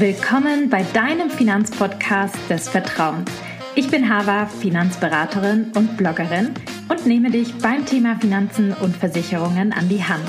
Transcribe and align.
Willkommen 0.00 0.70
bei 0.70 0.82
deinem 0.94 1.28
Finanzpodcast 1.28 2.34
des 2.48 2.70
Vertrauens. 2.70 3.30
Ich 3.74 3.90
bin 3.90 4.08
Hava, 4.08 4.46
Finanzberaterin 4.46 5.72
und 5.76 5.98
Bloggerin 5.98 6.54
und 6.88 7.04
nehme 7.04 7.30
dich 7.30 7.52
beim 7.58 7.84
Thema 7.84 8.16
Finanzen 8.18 8.72
und 8.72 8.96
Versicherungen 8.96 9.74
an 9.74 9.90
die 9.90 10.02
Hand, 10.02 10.24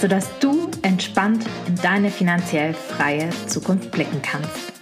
sodass 0.00 0.28
du 0.40 0.68
entspannt 0.82 1.44
in 1.68 1.76
deine 1.76 2.10
finanziell 2.10 2.74
freie 2.74 3.30
Zukunft 3.46 3.92
blicken 3.92 4.20
kannst. 4.22 4.72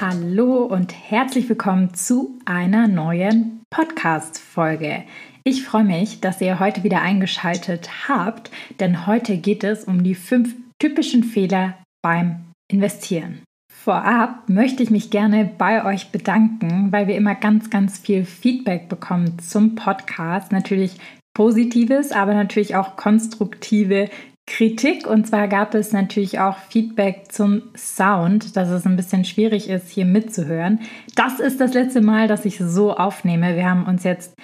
Hallo 0.00 0.64
und 0.64 0.94
herzlich 0.94 1.50
willkommen 1.50 1.92
zu 1.92 2.38
einer 2.46 2.88
neuen 2.88 3.60
Podcast-Folge. 3.68 5.04
Ich 5.48 5.62
freue 5.62 5.84
mich, 5.84 6.20
dass 6.20 6.40
ihr 6.40 6.58
heute 6.58 6.82
wieder 6.82 7.02
eingeschaltet 7.02 8.08
habt, 8.08 8.50
denn 8.80 9.06
heute 9.06 9.36
geht 9.36 9.62
es 9.62 9.84
um 9.84 10.02
die 10.02 10.16
fünf 10.16 10.56
typischen 10.80 11.22
Fehler 11.22 11.78
beim 12.02 12.46
Investieren. 12.68 13.44
Vorab 13.72 14.48
möchte 14.48 14.82
ich 14.82 14.90
mich 14.90 15.10
gerne 15.10 15.48
bei 15.56 15.84
euch 15.84 16.10
bedanken, 16.10 16.90
weil 16.90 17.06
wir 17.06 17.14
immer 17.14 17.36
ganz, 17.36 17.70
ganz 17.70 17.96
viel 17.96 18.24
Feedback 18.24 18.88
bekommen 18.88 19.38
zum 19.38 19.76
Podcast. 19.76 20.50
Natürlich 20.50 20.96
positives, 21.32 22.10
aber 22.10 22.34
natürlich 22.34 22.74
auch 22.74 22.96
konstruktive 22.96 24.10
Kritik. 24.48 25.06
Und 25.06 25.28
zwar 25.28 25.46
gab 25.46 25.76
es 25.76 25.92
natürlich 25.92 26.40
auch 26.40 26.58
Feedback 26.58 27.30
zum 27.30 27.62
Sound, 27.76 28.56
dass 28.56 28.68
es 28.70 28.84
ein 28.84 28.96
bisschen 28.96 29.24
schwierig 29.24 29.68
ist, 29.68 29.90
hier 29.90 30.06
mitzuhören. 30.06 30.80
Das 31.14 31.38
ist 31.38 31.60
das 31.60 31.72
letzte 31.72 32.00
Mal, 32.00 32.26
dass 32.26 32.44
ich 32.44 32.58
so 32.58 32.96
aufnehme. 32.96 33.54
Wir 33.54 33.70
haben 33.70 33.86
uns 33.86 34.02
jetzt 34.02 34.34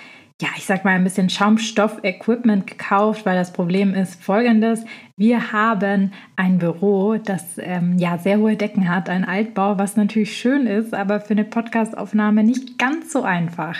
ja, 0.42 0.48
ich 0.56 0.66
sag 0.66 0.84
mal, 0.84 0.90
ein 0.90 1.04
bisschen 1.04 1.30
Schaumstoff-Equipment 1.30 2.66
gekauft, 2.66 3.24
weil 3.24 3.36
das 3.36 3.52
Problem 3.52 3.94
ist 3.94 4.20
folgendes. 4.20 4.84
Wir 5.16 5.52
haben 5.52 6.10
ein 6.34 6.58
Büro, 6.58 7.14
das 7.14 7.58
ähm, 7.58 7.96
ja 7.96 8.18
sehr 8.18 8.38
hohe 8.38 8.56
Decken 8.56 8.88
hat, 8.88 9.08
ein 9.08 9.24
Altbau, 9.24 9.78
was 9.78 9.96
natürlich 9.96 10.36
schön 10.36 10.66
ist, 10.66 10.94
aber 10.94 11.20
für 11.20 11.34
eine 11.34 11.44
Podcastaufnahme 11.44 12.42
nicht 12.42 12.76
ganz 12.76 13.12
so 13.12 13.22
einfach. 13.22 13.76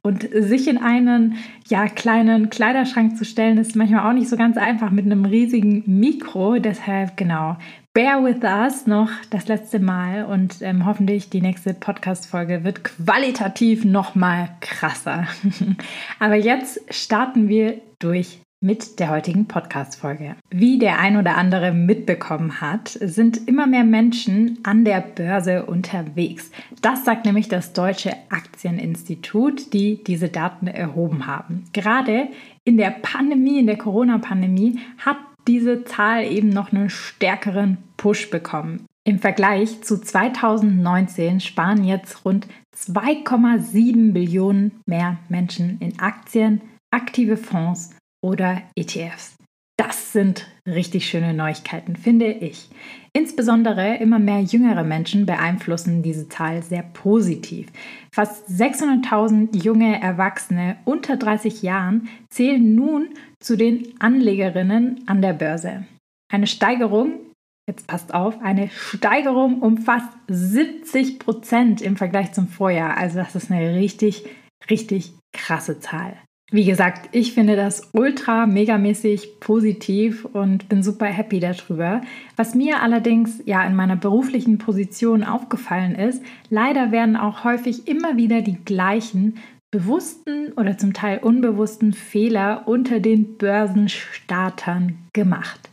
Und 0.00 0.26
sich 0.32 0.68
in 0.68 0.78
einen 0.78 1.34
ja, 1.68 1.86
kleinen 1.86 2.48
Kleiderschrank 2.48 3.18
zu 3.18 3.26
stellen, 3.26 3.58
ist 3.58 3.76
manchmal 3.76 4.08
auch 4.08 4.14
nicht 4.14 4.30
so 4.30 4.38
ganz 4.38 4.56
einfach 4.56 4.90
mit 4.90 5.04
einem 5.04 5.26
riesigen 5.26 5.82
Mikro. 5.84 6.58
Deshalb, 6.60 7.18
genau, 7.18 7.58
bear 7.96 8.22
with 8.22 8.42
us 8.42 8.86
noch 8.86 9.08
das 9.30 9.48
letzte 9.48 9.78
Mal 9.78 10.26
und 10.26 10.60
ähm, 10.60 10.84
hoffentlich 10.84 11.30
die 11.30 11.40
nächste 11.40 11.72
Podcast-Folge 11.72 12.62
wird 12.62 12.84
qualitativ 12.84 13.86
noch 13.86 14.14
mal 14.14 14.50
krasser. 14.60 15.26
Aber 16.18 16.34
jetzt 16.34 16.78
starten 16.90 17.48
wir 17.48 17.80
durch 17.98 18.40
mit 18.60 18.98
der 19.00 19.08
heutigen 19.08 19.48
Podcast-Folge. 19.48 20.36
Wie 20.50 20.78
der 20.78 20.98
ein 20.98 21.16
oder 21.16 21.38
andere 21.38 21.72
mitbekommen 21.72 22.60
hat, 22.60 22.88
sind 22.88 23.48
immer 23.48 23.66
mehr 23.66 23.84
Menschen 23.84 24.58
an 24.62 24.84
der 24.84 25.00
Börse 25.00 25.64
unterwegs. 25.64 26.50
Das 26.82 27.06
sagt 27.06 27.24
nämlich 27.24 27.48
das 27.48 27.72
Deutsche 27.72 28.12
Aktieninstitut, 28.28 29.72
die 29.72 30.04
diese 30.04 30.28
Daten 30.28 30.66
erhoben 30.66 31.26
haben. 31.26 31.64
Gerade 31.72 32.28
in 32.62 32.76
der 32.76 32.90
Pandemie, 32.90 33.58
in 33.58 33.66
der 33.66 33.78
Corona-Pandemie, 33.78 34.80
hat 34.98 35.16
diese 35.46 35.84
Zahl 35.84 36.24
eben 36.24 36.48
noch 36.48 36.72
einen 36.72 36.90
stärkeren 36.90 37.78
Push 37.96 38.30
bekommen. 38.30 38.86
Im 39.04 39.20
Vergleich 39.20 39.82
zu 39.82 40.00
2019 40.00 41.40
sparen 41.40 41.84
jetzt 41.84 42.24
rund 42.24 42.48
2,7 42.76 44.12
Billionen 44.12 44.80
mehr 44.86 45.18
Menschen 45.28 45.78
in 45.80 45.98
Aktien, 46.00 46.60
aktive 46.90 47.36
Fonds 47.36 47.96
oder 48.20 48.62
ETFs. 48.74 49.35
Das 49.78 50.12
sind 50.12 50.46
richtig 50.66 51.06
schöne 51.06 51.34
Neuigkeiten, 51.34 51.96
finde 51.96 52.32
ich. 52.32 52.70
Insbesondere 53.12 53.96
immer 53.96 54.18
mehr 54.18 54.40
jüngere 54.40 54.84
Menschen 54.84 55.26
beeinflussen 55.26 56.02
diese 56.02 56.28
Zahl 56.28 56.62
sehr 56.62 56.82
positiv. 56.82 57.68
Fast 58.10 58.48
600.000 58.48 59.62
junge 59.62 60.00
Erwachsene 60.00 60.78
unter 60.86 61.16
30 61.16 61.62
Jahren 61.62 62.08
zählen 62.30 62.74
nun 62.74 63.10
zu 63.40 63.56
den 63.56 63.94
Anlegerinnen 64.00 65.04
an 65.06 65.20
der 65.20 65.34
Börse. 65.34 65.84
Eine 66.32 66.46
Steigerung, 66.46 67.20
jetzt 67.68 67.86
passt 67.86 68.14
auf, 68.14 68.40
eine 68.42 68.70
Steigerung 68.70 69.60
um 69.60 69.76
fast 69.78 70.08
70 70.28 71.18
Prozent 71.18 71.82
im 71.82 71.96
Vergleich 71.96 72.32
zum 72.32 72.48
Vorjahr. 72.48 72.96
Also 72.96 73.18
das 73.18 73.36
ist 73.36 73.50
eine 73.50 73.74
richtig, 73.74 74.24
richtig 74.70 75.12
krasse 75.34 75.80
Zahl. 75.80 76.16
Wie 76.52 76.64
gesagt, 76.64 77.08
ich 77.10 77.34
finde 77.34 77.56
das 77.56 77.90
ultra 77.92 78.46
megamäßig 78.46 79.40
positiv 79.40 80.24
und 80.26 80.68
bin 80.68 80.84
super 80.84 81.06
happy 81.06 81.40
darüber. 81.40 82.02
Was 82.36 82.54
mir 82.54 82.82
allerdings 82.82 83.42
ja 83.46 83.64
in 83.64 83.74
meiner 83.74 83.96
beruflichen 83.96 84.58
Position 84.58 85.24
aufgefallen 85.24 85.96
ist, 85.96 86.22
leider 86.48 86.92
werden 86.92 87.16
auch 87.16 87.42
häufig 87.42 87.88
immer 87.88 88.16
wieder 88.16 88.42
die 88.42 88.64
gleichen 88.64 89.38
bewussten 89.72 90.52
oder 90.52 90.78
zum 90.78 90.92
Teil 90.92 91.18
unbewussten 91.18 91.92
Fehler 91.92 92.62
unter 92.66 93.00
den 93.00 93.36
Börsenstartern 93.36 94.98
gemacht. 95.12 95.70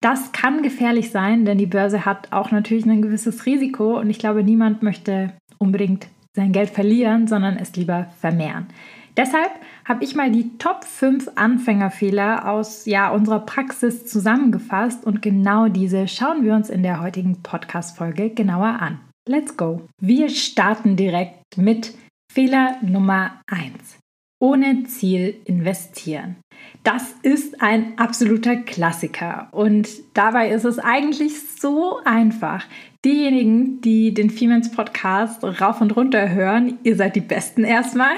Das 0.00 0.30
kann 0.30 0.62
gefährlich 0.62 1.10
sein, 1.10 1.44
denn 1.44 1.58
die 1.58 1.66
Börse 1.66 2.04
hat 2.04 2.32
auch 2.32 2.52
natürlich 2.52 2.86
ein 2.86 3.02
gewisses 3.02 3.44
Risiko 3.44 3.98
und 3.98 4.08
ich 4.08 4.20
glaube, 4.20 4.44
niemand 4.44 4.84
möchte 4.84 5.32
unbedingt 5.58 6.06
sein 6.34 6.52
Geld 6.52 6.70
verlieren, 6.70 7.26
sondern 7.26 7.56
es 7.56 7.74
lieber 7.74 8.06
vermehren. 8.20 8.68
Deshalb 9.16 9.50
habe 9.84 10.04
ich 10.04 10.14
mal 10.14 10.30
die 10.30 10.56
Top 10.58 10.84
5 10.84 11.32
Anfängerfehler 11.34 12.48
aus 12.48 12.86
ja, 12.86 13.10
unserer 13.10 13.40
Praxis 13.40 14.06
zusammengefasst 14.06 15.04
und 15.04 15.22
genau 15.22 15.68
diese 15.68 16.08
schauen 16.08 16.44
wir 16.44 16.54
uns 16.54 16.70
in 16.70 16.82
der 16.82 17.00
heutigen 17.00 17.42
Podcast-Folge 17.42 18.30
genauer 18.30 18.80
an. 18.80 19.00
Let's 19.28 19.56
go! 19.56 19.82
Wir 20.00 20.28
starten 20.28 20.96
direkt 20.96 21.56
mit 21.56 21.94
Fehler 22.32 22.76
Nummer 22.82 23.40
1 23.46 24.01
ohne 24.42 24.82
Ziel 24.84 25.36
investieren. 25.44 26.34
Das 26.82 27.14
ist 27.22 27.62
ein 27.62 27.96
absoluter 27.96 28.56
Klassiker 28.56 29.48
und 29.52 29.88
dabei 30.14 30.50
ist 30.50 30.64
es 30.64 30.80
eigentlich 30.80 31.34
so 31.60 32.00
einfach. 32.04 32.64
Diejenigen, 33.04 33.80
die 33.80 34.14
den 34.14 34.30
Femens 34.30 34.72
Podcast 34.72 35.44
rauf 35.44 35.80
und 35.80 35.96
runter 35.96 36.30
hören, 36.30 36.78
ihr 36.82 36.96
seid 36.96 37.14
die 37.14 37.20
Besten 37.20 37.62
erstmal 37.62 38.14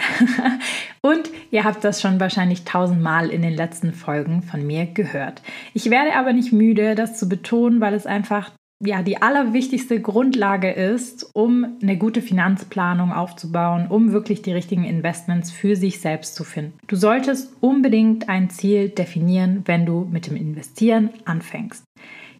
und 1.02 1.30
ihr 1.50 1.64
habt 1.64 1.84
das 1.84 2.00
schon 2.00 2.20
wahrscheinlich 2.20 2.64
tausendmal 2.64 3.28
in 3.28 3.42
den 3.42 3.54
letzten 3.54 3.92
Folgen 3.92 4.42
von 4.42 4.66
mir 4.66 4.86
gehört. 4.86 5.42
Ich 5.74 5.90
werde 5.90 6.16
aber 6.16 6.32
nicht 6.32 6.52
müde, 6.52 6.94
das 6.94 7.18
zu 7.18 7.28
betonen, 7.28 7.82
weil 7.82 7.92
es 7.92 8.06
einfach 8.06 8.50
ja 8.80 9.02
die 9.02 9.22
allerwichtigste 9.22 10.00
Grundlage 10.00 10.70
ist, 10.70 11.30
um 11.34 11.76
eine 11.82 11.96
gute 11.96 12.22
Finanzplanung 12.22 13.12
aufzubauen, 13.12 13.86
um 13.88 14.12
wirklich 14.12 14.42
die 14.42 14.52
richtigen 14.52 14.84
Investments 14.84 15.50
für 15.50 15.76
sich 15.76 16.00
selbst 16.00 16.34
zu 16.34 16.44
finden. 16.44 16.78
Du 16.86 16.96
solltest 16.96 17.52
unbedingt 17.60 18.28
ein 18.28 18.50
Ziel 18.50 18.88
definieren, 18.88 19.62
wenn 19.66 19.86
du 19.86 20.06
mit 20.10 20.26
dem 20.26 20.36
Investieren 20.36 21.10
anfängst. 21.24 21.84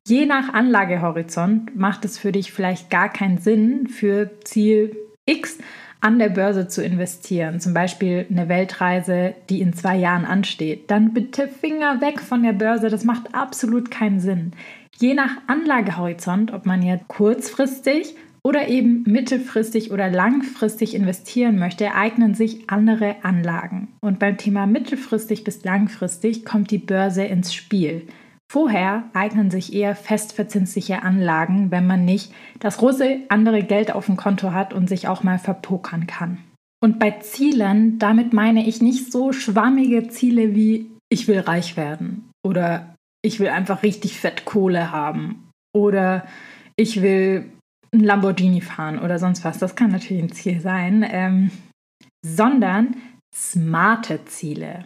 Je 0.07 0.27
nach 0.27 0.53
Anlagehorizont 0.53 1.77
macht 1.77 2.05
es 2.05 2.19
für 2.19 2.31
dich 2.31 2.53
vielleicht 2.53 2.91
gar 2.91 3.09
keinen 3.09 3.39
Sinn, 3.39 3.89
für 3.89 4.31
Ziel 4.45 4.95
X 5.25 5.59
an 6.03 6.19
der 6.19 6.29
Börse 6.29 6.69
zu 6.69 6.85
investieren, 6.85 7.61
zum 7.61 7.73
Beispiel 7.73 8.27
eine 8.29 8.51
Weltreise, 8.51 9.35
die 9.49 9.63
in 9.63 9.73
zwei 9.73 9.97
Jahren 9.97 10.27
ansteht, 10.27 10.91
dann 10.91 11.15
bitte 11.15 11.49
Finger 11.49 12.03
weg 12.03 12.21
von 12.21 12.43
der 12.43 12.53
Börse. 12.53 12.91
Das 12.91 13.05
macht 13.05 13.35
absolut 13.35 13.91
keinen 13.91 14.21
Sinn. 14.21 14.53
Je 14.99 15.15
nach 15.15 15.39
Anlagehorizont, 15.47 16.53
ob 16.53 16.67
man 16.67 16.83
jetzt 16.83 17.09
kurzfristig 17.09 18.15
oder 18.43 18.69
eben 18.69 19.03
mittelfristig 19.07 19.91
oder 19.91 20.11
langfristig 20.11 20.95
investieren 20.95 21.59
möchte, 21.59 21.95
eignen 21.95 22.35
sich 22.35 22.69
andere 22.69 23.17
Anlagen. 23.23 23.89
Und 24.01 24.19
beim 24.19 24.37
Thema 24.37 24.67
mittelfristig 24.67 25.45
bis 25.45 25.65
langfristig 25.65 26.45
kommt 26.45 26.71
die 26.71 26.79
Börse 26.79 27.25
ins 27.25 27.55
Spiel. 27.55 28.07
Vorher 28.53 29.05
eignen 29.15 29.51
sich 29.51 29.73
eher 29.73 29.97
festverzinsliche 29.97 31.03
Anlagen, 31.03 31.71
wenn 31.71 31.87
man 31.87 32.05
nicht 32.05 32.33
das 32.61 32.77
große 32.77 33.21
andere 33.29 33.63
Geld 33.63 33.93
auf 33.93 34.07
dem 34.07 34.17
Konto 34.17 34.53
hat 34.53 34.75
und 34.75 34.89
sich 34.89 35.09
auch 35.09 35.23
mal 35.23 35.39
verpokern 35.39 36.07
kann. 36.07 36.39
Und 36.81 36.99
bei 36.99 37.13
Zielen, 37.13 37.99
damit 37.99 38.35
meine 38.35 38.69
ich 38.69 38.83
nicht 38.83 39.11
so 39.11 39.33
schwammige 39.33 40.09
Ziele 40.09 40.55
wie 40.55 40.91
ich 41.09 41.29
will 41.29 41.41
reich 41.41 41.77
werden 41.77 42.31
oder 42.45 42.94
ich 43.25 43.41
will 43.41 43.49
einfach 43.49 43.83
richtig 43.83 44.21
fett 44.21 44.45
Kohle 44.45 44.93
haben 44.93 45.49
oder 45.75 46.27
ich 46.77 47.01
will 47.01 47.51
ein 47.93 48.01
Lamborghini 48.01 48.61
fahren 48.61 48.99
oder 48.99 49.19
sonst 49.19 49.45
was. 49.45 49.59
Das 49.59 49.77
kann 49.77 49.91
natürlich 49.91 50.23
ein 50.23 50.33
Ziel 50.33 50.61
sein, 50.61 51.07
ähm, 51.09 51.51
sondern 52.25 52.97
smarte 53.35 54.25
Ziele. 54.27 54.85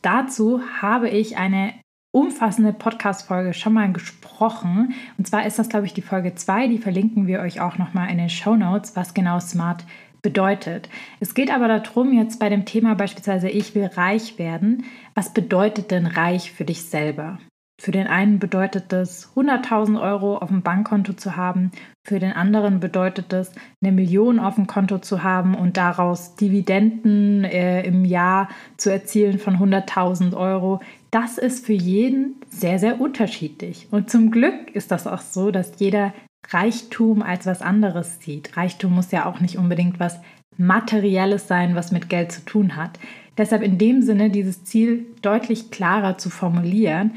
Dazu 0.00 0.62
habe 0.80 1.10
ich 1.10 1.36
eine 1.36 1.74
umfassende 2.14 2.72
Podcast-Folge 2.72 3.52
schon 3.52 3.74
mal 3.74 3.92
gesprochen. 3.92 4.94
Und 5.18 5.26
zwar 5.26 5.44
ist 5.44 5.58
das, 5.58 5.68
glaube 5.68 5.86
ich, 5.86 5.92
die 5.92 6.02
Folge 6.02 6.34
2. 6.34 6.68
Die 6.68 6.78
verlinken 6.78 7.26
wir 7.26 7.40
euch 7.40 7.60
auch 7.60 7.76
nochmal 7.76 8.10
in 8.10 8.18
den 8.18 8.30
Show 8.30 8.56
Notes, 8.56 8.96
was 8.96 9.12
genau 9.12 9.40
smart 9.40 9.84
bedeutet. 10.22 10.88
Es 11.20 11.34
geht 11.34 11.52
aber 11.52 11.68
darum, 11.68 12.12
jetzt 12.12 12.40
bei 12.40 12.48
dem 12.48 12.64
Thema 12.64 12.94
beispielsweise, 12.94 13.50
ich 13.50 13.74
will 13.74 13.86
reich 13.86 14.38
werden. 14.38 14.84
Was 15.14 15.34
bedeutet 15.34 15.90
denn 15.90 16.06
reich 16.06 16.50
für 16.50 16.64
dich 16.64 16.84
selber? 16.84 17.38
Für 17.80 17.92
den 17.92 18.08
einen 18.08 18.40
bedeutet 18.40 18.86
das 18.88 19.32
100.000 19.36 20.00
Euro 20.00 20.38
auf 20.38 20.48
dem 20.48 20.62
Bankkonto 20.62 21.12
zu 21.12 21.36
haben, 21.36 21.70
für 22.02 22.18
den 22.18 22.32
anderen 22.32 22.80
bedeutet 22.80 23.26
das 23.32 23.52
eine 23.80 23.92
Million 23.92 24.40
auf 24.40 24.56
dem 24.56 24.66
Konto 24.66 24.98
zu 24.98 25.22
haben 25.22 25.54
und 25.54 25.76
daraus 25.76 26.34
Dividenden 26.34 27.44
äh, 27.44 27.82
im 27.82 28.04
Jahr 28.04 28.48
zu 28.78 28.90
erzielen 28.90 29.38
von 29.38 29.58
100.000 29.58 30.36
Euro. 30.36 30.80
Das 31.12 31.38
ist 31.38 31.66
für 31.66 31.72
jeden 31.72 32.34
sehr, 32.48 32.80
sehr 32.80 33.00
unterschiedlich. 33.00 33.86
Und 33.92 34.10
zum 34.10 34.32
Glück 34.32 34.74
ist 34.74 34.90
das 34.90 35.06
auch 35.06 35.20
so, 35.20 35.50
dass 35.52 35.78
jeder 35.78 36.12
Reichtum 36.48 37.22
als 37.22 37.46
was 37.46 37.62
anderes 37.62 38.18
sieht. 38.20 38.56
Reichtum 38.56 38.94
muss 38.94 39.12
ja 39.12 39.26
auch 39.26 39.40
nicht 39.40 39.56
unbedingt 39.56 40.00
was 40.00 40.18
Materielles 40.56 41.46
sein, 41.46 41.76
was 41.76 41.92
mit 41.92 42.08
Geld 42.08 42.32
zu 42.32 42.44
tun 42.44 42.74
hat. 42.74 42.98
Deshalb 43.36 43.62
in 43.62 43.78
dem 43.78 44.02
Sinne 44.02 44.30
dieses 44.30 44.64
Ziel 44.64 45.06
deutlich 45.22 45.70
klarer 45.70 46.18
zu 46.18 46.28
formulieren, 46.28 47.12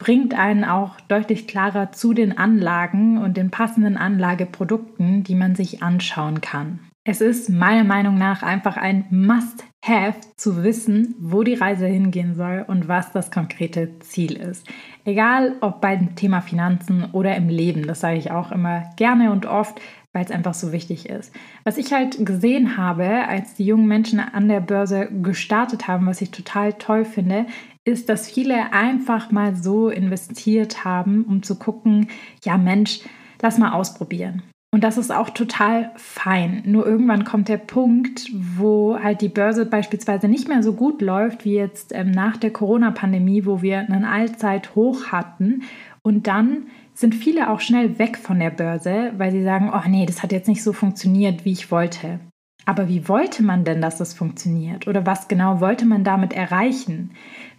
bringt 0.00 0.34
einen 0.34 0.64
auch 0.64 0.98
deutlich 1.02 1.46
klarer 1.46 1.92
zu 1.92 2.14
den 2.14 2.36
Anlagen 2.36 3.18
und 3.18 3.36
den 3.36 3.50
passenden 3.50 3.96
Anlageprodukten, 3.96 5.22
die 5.22 5.36
man 5.36 5.54
sich 5.54 5.82
anschauen 5.84 6.40
kann. 6.40 6.80
Es 7.04 7.20
ist 7.20 7.48
meiner 7.48 7.84
Meinung 7.84 8.18
nach 8.18 8.42
einfach 8.42 8.76
ein 8.76 9.04
Must-Have 9.10 10.16
zu 10.36 10.64
wissen, 10.64 11.14
wo 11.18 11.42
die 11.42 11.54
Reise 11.54 11.86
hingehen 11.86 12.34
soll 12.34 12.64
und 12.66 12.88
was 12.88 13.12
das 13.12 13.30
konkrete 13.30 13.98
Ziel 14.00 14.36
ist. 14.36 14.66
Egal 15.04 15.54
ob 15.60 15.80
beim 15.80 16.14
Thema 16.14 16.40
Finanzen 16.40 17.06
oder 17.12 17.36
im 17.36 17.48
Leben, 17.48 17.86
das 17.86 18.00
sage 18.00 18.18
ich 18.18 18.30
auch 18.30 18.52
immer 18.52 18.90
gerne 18.96 19.32
und 19.32 19.46
oft, 19.46 19.80
weil 20.12 20.24
es 20.24 20.30
einfach 20.30 20.54
so 20.54 20.72
wichtig 20.72 21.08
ist. 21.08 21.32
Was 21.64 21.78
ich 21.78 21.92
halt 21.92 22.24
gesehen 22.26 22.76
habe, 22.76 23.28
als 23.28 23.54
die 23.54 23.64
jungen 23.64 23.86
Menschen 23.86 24.18
an 24.18 24.48
der 24.48 24.60
Börse 24.60 25.08
gestartet 25.22 25.88
haben, 25.88 26.06
was 26.06 26.20
ich 26.20 26.30
total 26.32 26.72
toll 26.74 27.04
finde, 27.04 27.46
ist, 27.84 28.08
dass 28.08 28.30
viele 28.30 28.72
einfach 28.72 29.30
mal 29.30 29.56
so 29.56 29.88
investiert 29.88 30.84
haben, 30.84 31.24
um 31.24 31.42
zu 31.42 31.58
gucken, 31.58 32.08
ja 32.44 32.58
Mensch, 32.58 33.00
lass 33.40 33.58
mal 33.58 33.72
ausprobieren. 33.72 34.42
Und 34.72 34.84
das 34.84 34.98
ist 34.98 35.10
auch 35.10 35.30
total 35.30 35.90
fein. 35.96 36.62
Nur 36.64 36.86
irgendwann 36.86 37.24
kommt 37.24 37.48
der 37.48 37.56
Punkt, 37.56 38.30
wo 38.32 38.96
halt 39.00 39.20
die 39.20 39.28
Börse 39.28 39.66
beispielsweise 39.66 40.28
nicht 40.28 40.46
mehr 40.46 40.62
so 40.62 40.74
gut 40.74 41.02
läuft 41.02 41.44
wie 41.44 41.54
jetzt 41.54 41.92
ähm, 41.92 42.12
nach 42.12 42.36
der 42.36 42.52
Corona-Pandemie, 42.52 43.46
wo 43.46 43.62
wir 43.62 43.80
einen 43.80 44.04
Allzeithoch 44.04 45.06
hatten. 45.06 45.64
Und 46.02 46.28
dann 46.28 46.68
sind 46.94 47.16
viele 47.16 47.50
auch 47.50 47.60
schnell 47.60 47.98
weg 47.98 48.16
von 48.16 48.38
der 48.38 48.50
Börse, 48.50 49.12
weil 49.16 49.32
sie 49.32 49.42
sagen, 49.42 49.72
oh 49.74 49.88
nee, 49.88 50.06
das 50.06 50.22
hat 50.22 50.30
jetzt 50.30 50.48
nicht 50.48 50.62
so 50.62 50.72
funktioniert, 50.72 51.44
wie 51.44 51.52
ich 51.52 51.72
wollte. 51.72 52.20
Aber 52.64 52.88
wie 52.88 53.08
wollte 53.08 53.42
man 53.42 53.64
denn, 53.64 53.80
dass 53.80 53.98
das 53.98 54.14
funktioniert? 54.14 54.86
Oder 54.86 55.04
was 55.04 55.26
genau 55.26 55.60
wollte 55.60 55.86
man 55.86 56.04
damit 56.04 56.32
erreichen? 56.32 57.10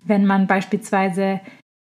Wenn 0.04 0.26
man 0.26 0.48
beispielsweise 0.48 1.42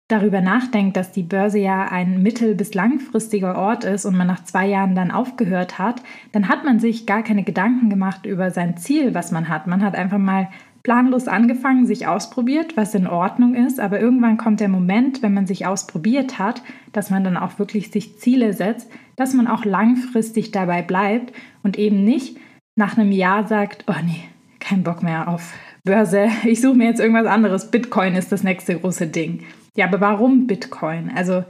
darüber 0.09 0.41
nachdenkt, 0.41 0.97
dass 0.97 1.11
die 1.11 1.23
Börse 1.23 1.59
ja 1.59 1.87
ein 1.87 2.21
mittel- 2.23 2.55
bis 2.55 2.73
langfristiger 2.73 3.55
Ort 3.55 3.83
ist 3.83 4.05
und 4.05 4.17
man 4.17 4.27
nach 4.27 4.43
zwei 4.43 4.67
Jahren 4.67 4.95
dann 4.95 5.11
aufgehört 5.11 5.77
hat, 5.77 6.01
dann 6.31 6.49
hat 6.49 6.65
man 6.65 6.79
sich 6.79 7.05
gar 7.05 7.23
keine 7.23 7.43
Gedanken 7.43 7.89
gemacht 7.89 8.25
über 8.25 8.49
sein 8.49 8.75
Ziel, 8.75 9.13
was 9.13 9.31
man 9.31 9.49
hat. 9.49 9.67
Man 9.67 9.83
hat 9.83 9.95
einfach 9.95 10.17
mal 10.17 10.49
planlos 10.81 11.27
angefangen, 11.27 11.85
sich 11.85 12.07
ausprobiert, 12.07 12.75
was 12.75 12.95
in 12.95 13.05
Ordnung 13.05 13.53
ist, 13.53 13.79
aber 13.79 13.99
irgendwann 13.99 14.37
kommt 14.37 14.59
der 14.59 14.69
Moment, 14.69 15.21
wenn 15.21 15.33
man 15.33 15.45
sich 15.45 15.67
ausprobiert 15.67 16.39
hat, 16.39 16.63
dass 16.93 17.11
man 17.11 17.23
dann 17.23 17.37
auch 17.37 17.59
wirklich 17.59 17.91
sich 17.91 18.17
Ziele 18.17 18.53
setzt, 18.53 18.89
dass 19.15 19.33
man 19.33 19.47
auch 19.47 19.65
langfristig 19.65 20.51
dabei 20.51 20.81
bleibt 20.81 21.33
und 21.61 21.77
eben 21.77 22.03
nicht 22.03 22.37
nach 22.75 22.97
einem 22.97 23.11
Jahr 23.11 23.45
sagt, 23.47 23.83
oh 23.87 24.01
nee, 24.03 24.23
kein 24.59 24.83
Bock 24.83 25.03
mehr 25.03 25.27
auf 25.27 25.53
Börse, 25.89 26.27
ich 26.45 26.61
suche 26.61 26.77
mir 26.77 26.85
jetzt 26.85 26.99
irgendwas 26.99 27.25
anderes, 27.25 27.71
Bitcoin 27.71 28.13
ist 28.13 28.31
das 28.31 28.43
nächste 28.43 28.79
große 28.79 29.07
Ding. 29.07 29.43
Ja, 29.75 29.87
aber 29.87 29.99
warum 29.99 30.45
Bitcoin? 30.45 31.11
Also 31.15 31.43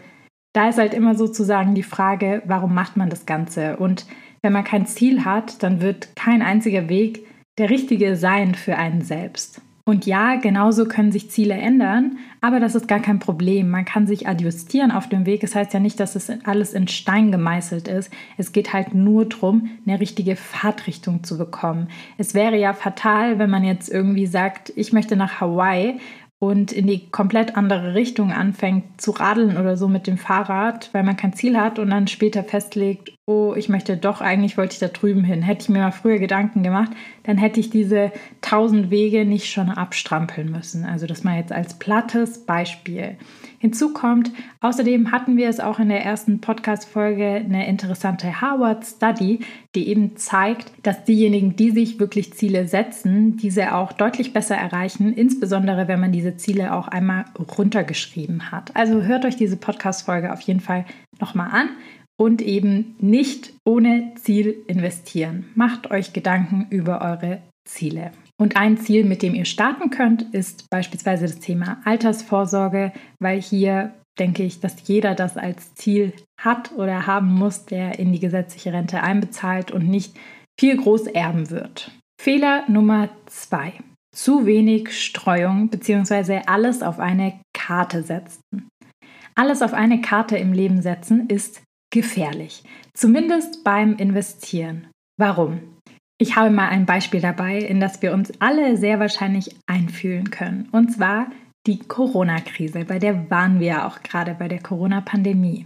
da 0.53 0.69
ist 0.69 0.77
halt 0.77 0.93
immer 0.93 1.15
sozusagen 1.15 1.75
die 1.75 1.83
Frage, 1.83 2.41
warum 2.45 2.73
macht 2.73 2.95
man 2.95 3.09
das 3.09 3.25
Ganze? 3.25 3.75
Und 3.75 4.05
wenn 4.41 4.53
man 4.53 4.63
kein 4.63 4.85
Ziel 4.85 5.25
hat, 5.25 5.61
dann 5.61 5.81
wird 5.81 6.15
kein 6.15 6.41
einziger 6.41 6.87
Weg 6.87 7.27
der 7.57 7.69
richtige 7.69 8.15
sein 8.15 8.55
für 8.55 8.77
einen 8.77 9.01
selbst. 9.01 9.61
Und 9.89 10.05
ja, 10.05 10.35
genauso 10.35 10.85
können 10.85 11.11
sich 11.11 11.31
Ziele 11.31 11.55
ändern, 11.55 12.19
aber 12.41 12.59
das 12.59 12.75
ist 12.75 12.87
gar 12.87 12.99
kein 12.99 13.17
Problem. 13.17 13.71
Man 13.71 13.85
kann 13.85 14.05
sich 14.05 14.27
adjustieren 14.27 14.91
auf 14.91 15.09
dem 15.09 15.25
Weg. 15.25 15.43
Es 15.43 15.49
das 15.49 15.61
heißt 15.61 15.73
ja 15.73 15.79
nicht, 15.79 15.99
dass 15.99 16.15
es 16.15 16.31
alles 16.43 16.73
in 16.73 16.87
Stein 16.87 17.31
gemeißelt 17.31 17.87
ist. 17.87 18.13
Es 18.37 18.51
geht 18.51 18.71
halt 18.71 18.93
nur 18.93 19.25
darum, 19.25 19.71
eine 19.87 19.99
richtige 19.99 20.35
Fahrtrichtung 20.35 21.23
zu 21.23 21.39
bekommen. 21.39 21.87
Es 22.19 22.35
wäre 22.35 22.55
ja 22.55 22.73
fatal, 22.73 23.39
wenn 23.39 23.49
man 23.49 23.63
jetzt 23.63 23.89
irgendwie 23.89 24.27
sagt, 24.27 24.71
ich 24.75 24.93
möchte 24.93 25.15
nach 25.15 25.41
Hawaii 25.41 25.95
und 26.37 26.71
in 26.71 26.85
die 26.85 27.09
komplett 27.09 27.57
andere 27.57 27.95
Richtung 27.95 28.31
anfängt 28.31 29.01
zu 29.01 29.09
radeln 29.09 29.57
oder 29.57 29.75
so 29.75 29.87
mit 29.87 30.05
dem 30.05 30.19
Fahrrad, 30.19 30.91
weil 30.93 31.03
man 31.03 31.17
kein 31.17 31.33
Ziel 31.33 31.59
hat 31.59 31.79
und 31.79 31.89
dann 31.89 32.07
später 32.07 32.43
festlegt, 32.43 33.11
oh, 33.29 33.53
ich 33.55 33.69
möchte 33.69 33.95
doch, 33.95 34.21
eigentlich 34.21 34.57
wollte 34.57 34.73
ich 34.73 34.79
da 34.79 34.87
drüben 34.87 35.23
hin. 35.23 35.43
Hätte 35.43 35.61
ich 35.61 35.69
mir 35.69 35.77
mal 35.77 35.91
früher 35.91 36.17
Gedanken 36.17 36.63
gemacht, 36.63 36.89
dann 37.23 37.37
hätte 37.37 37.59
ich 37.59 37.69
diese 37.69 38.11
tausend 38.41 38.89
Wege 38.89 39.23
nicht 39.23 39.51
schon 39.51 39.69
abstrampeln 39.69 40.49
müssen. 40.51 40.83
Also 40.83 41.05
das 41.05 41.23
mal 41.23 41.37
jetzt 41.37 41.51
als 41.51 41.77
plattes 41.77 42.39
Beispiel. 42.39 43.17
Hinzu 43.59 43.93
kommt, 43.93 44.31
außerdem 44.61 45.11
hatten 45.11 45.37
wir 45.37 45.47
es 45.47 45.59
auch 45.59 45.77
in 45.77 45.89
der 45.89 46.03
ersten 46.03 46.41
Podcast-Folge 46.41 47.43
eine 47.45 47.67
interessante 47.67 48.41
Harvard-Study, 48.41 49.41
die 49.75 49.89
eben 49.89 50.17
zeigt, 50.17 50.71
dass 50.81 51.03
diejenigen, 51.03 51.55
die 51.55 51.69
sich 51.69 51.99
wirklich 51.99 52.33
Ziele 52.33 52.67
setzen, 52.67 53.37
diese 53.37 53.75
auch 53.75 53.91
deutlich 53.91 54.33
besser 54.33 54.55
erreichen, 54.55 55.13
insbesondere 55.13 55.87
wenn 55.87 55.99
man 55.99 56.11
diese 56.11 56.35
Ziele 56.35 56.73
auch 56.73 56.87
einmal 56.87 57.25
runtergeschrieben 57.37 58.51
hat. 58.51 58.75
Also 58.75 59.03
hört 59.03 59.25
euch 59.25 59.35
diese 59.35 59.57
Podcast-Folge 59.57 60.33
auf 60.33 60.41
jeden 60.41 60.61
Fall 60.61 60.85
nochmal 61.19 61.49
an 61.51 61.69
und 62.19 62.41
eben 62.41 62.95
nicht 62.99 63.53
ohne 63.65 64.11
Ziel 64.15 64.63
investieren. 64.67 65.45
Macht 65.55 65.89
euch 65.89 66.11
Gedanken 66.11 66.67
über 66.69 67.01
eure 67.01 67.41
Ziele. 67.65 68.11
Und 68.37 68.55
ein 68.55 68.77
Ziel, 68.77 69.05
mit 69.05 69.21
dem 69.21 69.35
ihr 69.35 69.45
starten 69.45 69.89
könnt, 69.89 70.33
ist 70.33 70.69
beispielsweise 70.69 71.25
das 71.25 71.39
Thema 71.39 71.81
Altersvorsorge, 71.85 72.91
weil 73.19 73.41
hier 73.41 73.93
denke 74.19 74.43
ich, 74.43 74.59
dass 74.59 74.87
jeder 74.87 75.15
das 75.15 75.37
als 75.37 75.75
Ziel 75.75 76.13
hat 76.39 76.73
oder 76.73 77.07
haben 77.07 77.33
muss, 77.33 77.65
der 77.65 77.99
in 77.99 78.11
die 78.11 78.19
gesetzliche 78.19 78.73
Rente 78.73 79.01
einbezahlt 79.01 79.71
und 79.71 79.87
nicht 79.87 80.15
viel 80.59 80.75
groß 80.75 81.07
erben 81.07 81.49
wird. 81.49 81.91
Fehler 82.21 82.63
Nummer 82.67 83.09
zwei. 83.27 83.73
Zu 84.13 84.45
wenig 84.45 84.91
Streuung 84.91 85.69
bzw. 85.69 86.41
alles 86.47 86.81
auf 86.81 86.99
eine 86.99 87.39
Karte 87.53 88.03
setzen. 88.03 88.67
Alles 89.35 89.61
auf 89.61 89.73
eine 89.73 90.01
Karte 90.01 90.37
im 90.37 90.51
Leben 90.51 90.81
setzen 90.81 91.27
ist 91.29 91.61
gefährlich, 91.91 92.63
zumindest 92.93 93.63
beim 93.63 93.95
Investieren. 93.97 94.87
Warum? 95.17 95.59
Ich 96.21 96.35
habe 96.35 96.49
mal 96.49 96.69
ein 96.69 96.85
Beispiel 96.85 97.21
dabei, 97.21 97.59
in 97.59 97.79
das 97.79 98.01
wir 98.01 98.13
uns 98.13 98.33
alle 98.39 98.77
sehr 98.77 98.99
wahrscheinlich 98.99 99.55
einfühlen 99.67 100.29
können. 100.29 100.67
Und 100.71 100.91
zwar 100.91 101.27
die 101.65 101.79
Corona-Krise, 101.79 102.85
bei 102.85 102.99
der 102.99 103.29
waren 103.29 103.59
wir 103.59 103.67
ja 103.67 103.87
auch 103.87 104.01
gerade 104.01 104.33
bei 104.33 104.47
der 104.47 104.61
Corona-Pandemie. 104.61 105.65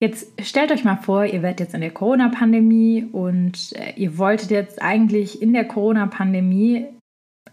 Jetzt 0.00 0.32
stellt 0.42 0.72
euch 0.72 0.84
mal 0.84 0.96
vor, 0.96 1.24
ihr 1.24 1.42
werdet 1.42 1.60
jetzt 1.60 1.74
in 1.74 1.80
der 1.80 1.92
Corona-Pandemie 1.92 3.06
und 3.12 3.72
äh, 3.74 3.92
ihr 3.94 4.18
wolltet 4.18 4.50
jetzt 4.50 4.82
eigentlich 4.82 5.40
in 5.40 5.52
der 5.52 5.64
Corona-Pandemie 5.64 6.86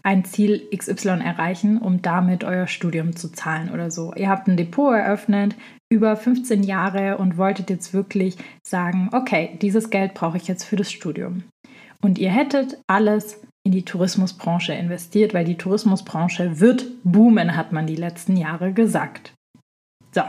ein 0.02 0.24
Ziel 0.24 0.68
XY 0.74 1.20
erreichen, 1.24 1.78
um 1.78 2.02
damit 2.02 2.44
euer 2.44 2.66
Studium 2.66 3.16
zu 3.16 3.30
zahlen 3.32 3.70
oder 3.70 3.90
so. 3.90 4.14
Ihr 4.14 4.28
habt 4.28 4.48
ein 4.48 4.56
Depot 4.56 4.94
eröffnet 4.94 5.54
über 5.92 6.16
15 6.16 6.62
Jahre 6.62 7.18
und 7.18 7.36
wolltet 7.36 7.70
jetzt 7.70 7.92
wirklich 7.92 8.36
sagen, 8.66 9.10
okay, 9.12 9.58
dieses 9.60 9.90
Geld 9.90 10.14
brauche 10.14 10.36
ich 10.36 10.48
jetzt 10.48 10.64
für 10.64 10.76
das 10.76 10.90
Studium. 10.90 11.44
Und 12.00 12.18
ihr 12.18 12.30
hättet 12.30 12.78
alles 12.86 13.40
in 13.64 13.72
die 13.72 13.84
Tourismusbranche 13.84 14.72
investiert, 14.72 15.34
weil 15.34 15.44
die 15.44 15.56
Tourismusbranche 15.56 16.60
wird 16.60 16.86
boomen, 17.04 17.56
hat 17.56 17.72
man 17.72 17.86
die 17.86 17.96
letzten 17.96 18.36
Jahre 18.36 18.72
gesagt. 18.72 19.34
So, 20.12 20.22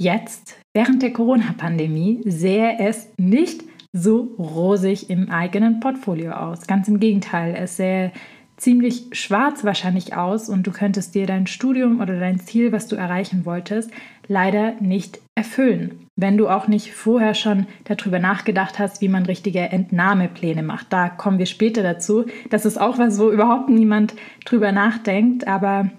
jetzt, 0.00 0.60
während 0.74 1.02
der 1.02 1.12
Corona-Pandemie, 1.12 2.22
sähe 2.24 2.78
es 2.78 3.08
nicht 3.18 3.64
so 3.92 4.34
rosig 4.38 5.10
im 5.10 5.30
eigenen 5.30 5.80
Portfolio 5.80 6.32
aus. 6.32 6.66
Ganz 6.66 6.88
im 6.88 7.00
Gegenteil, 7.00 7.56
es 7.56 7.76
sähe 7.76 8.12
ziemlich 8.58 9.06
schwarz 9.12 9.64
wahrscheinlich 9.64 10.14
aus 10.14 10.48
und 10.48 10.66
du 10.66 10.72
könntest 10.72 11.14
dir 11.14 11.26
dein 11.26 11.46
Studium 11.46 12.00
oder 12.00 12.18
dein 12.18 12.40
Ziel, 12.40 12.72
was 12.72 12.88
du 12.88 12.96
erreichen 12.96 13.46
wolltest, 13.46 13.90
leider 14.26 14.74
nicht 14.80 15.20
erfüllen. 15.34 16.06
Wenn 16.16 16.36
du 16.36 16.48
auch 16.48 16.68
nicht 16.68 16.92
vorher 16.92 17.34
schon 17.34 17.66
darüber 17.84 18.18
nachgedacht 18.18 18.78
hast, 18.78 19.00
wie 19.00 19.08
man 19.08 19.24
richtige 19.24 19.60
Entnahmepläne 19.60 20.62
macht. 20.62 20.92
Da 20.92 21.08
kommen 21.08 21.38
wir 21.38 21.46
später 21.46 21.82
dazu. 21.82 22.26
Das 22.50 22.66
ist 22.66 22.78
auch 22.78 22.98
was, 22.98 23.18
wo 23.18 23.30
überhaupt 23.30 23.68
niemand 23.68 24.14
drüber 24.44 24.72
nachdenkt. 24.72 25.46
Aber 25.46 25.90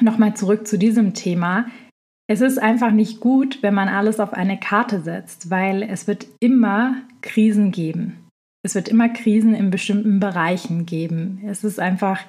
nochmal 0.00 0.34
zurück 0.34 0.66
zu 0.66 0.78
diesem 0.78 1.14
Thema. 1.14 1.66
Es 2.26 2.40
ist 2.40 2.58
einfach 2.58 2.90
nicht 2.90 3.20
gut, 3.20 3.62
wenn 3.62 3.74
man 3.74 3.88
alles 3.88 4.20
auf 4.20 4.32
eine 4.32 4.58
Karte 4.58 5.00
setzt, 5.00 5.50
weil 5.50 5.82
es 5.82 6.06
wird 6.06 6.26
immer 6.40 6.96
Krisen 7.22 7.70
geben. 7.70 8.23
Es 8.64 8.74
wird 8.74 8.88
immer 8.88 9.10
Krisen 9.10 9.54
in 9.54 9.70
bestimmten 9.70 10.20
Bereichen 10.20 10.86
geben. 10.86 11.42
Es 11.46 11.64
ist 11.64 11.78
einfach 11.78 12.20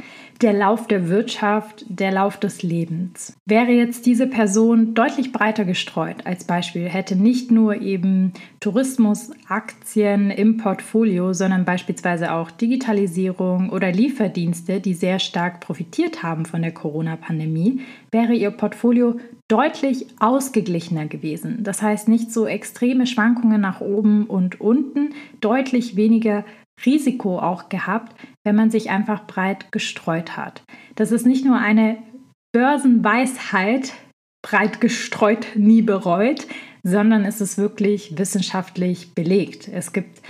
der 0.41 0.51
Lauf 0.51 0.85
der 0.85 1.07
Wirtschaft, 1.07 1.85
der 1.87 2.11
Lauf 2.11 2.37
des 2.37 2.61
Lebens. 2.61 3.37
Wäre 3.45 3.71
jetzt 3.71 4.05
diese 4.05 4.27
Person 4.27 4.93
deutlich 4.93 5.31
breiter 5.31 5.63
gestreut, 5.63 6.25
als 6.25 6.43
Beispiel, 6.43 6.89
hätte 6.89 7.15
nicht 7.15 7.51
nur 7.51 7.81
eben 7.81 8.33
Tourismus, 8.59 9.31
Aktien 9.47 10.29
im 10.29 10.57
Portfolio, 10.57 11.31
sondern 11.31 11.63
beispielsweise 11.63 12.33
auch 12.33 12.51
Digitalisierung 12.51 13.69
oder 13.69 13.93
Lieferdienste, 13.93 14.81
die 14.81 14.93
sehr 14.93 15.19
stark 15.19 15.61
profitiert 15.61 16.21
haben 16.21 16.43
von 16.43 16.61
der 16.61 16.73
Corona-Pandemie, 16.73 17.79
wäre 18.11 18.33
ihr 18.33 18.51
Portfolio 18.51 19.15
deutlich 19.47 20.07
ausgeglichener 20.19 21.05
gewesen. 21.05 21.63
Das 21.63 21.81
heißt 21.81 22.07
nicht 22.07 22.31
so 22.31 22.47
extreme 22.47 23.05
Schwankungen 23.05 23.61
nach 23.61 23.81
oben 23.81 24.25
und 24.25 24.59
unten, 24.59 25.13
deutlich 25.39 25.95
weniger 25.95 26.45
Risiko 26.85 27.39
auch 27.39 27.69
gehabt, 27.69 28.15
wenn 28.43 28.55
man 28.55 28.71
sich 28.71 28.89
einfach 28.89 29.27
breit 29.27 29.71
gestreut 29.71 30.35
hat. 30.35 30.63
Das 30.95 31.11
ist 31.11 31.25
nicht 31.25 31.45
nur 31.45 31.57
eine 31.57 31.97
Börsenweisheit, 32.53 33.93
breit 34.41 34.81
gestreut, 34.81 35.47
nie 35.55 35.81
bereut, 35.81 36.47
sondern 36.83 37.25
es 37.25 37.41
ist 37.41 37.57
wirklich 37.57 38.17
wissenschaftlich 38.17 39.13
belegt. 39.13 39.67
Es 39.67 39.93
gibt 39.93 40.21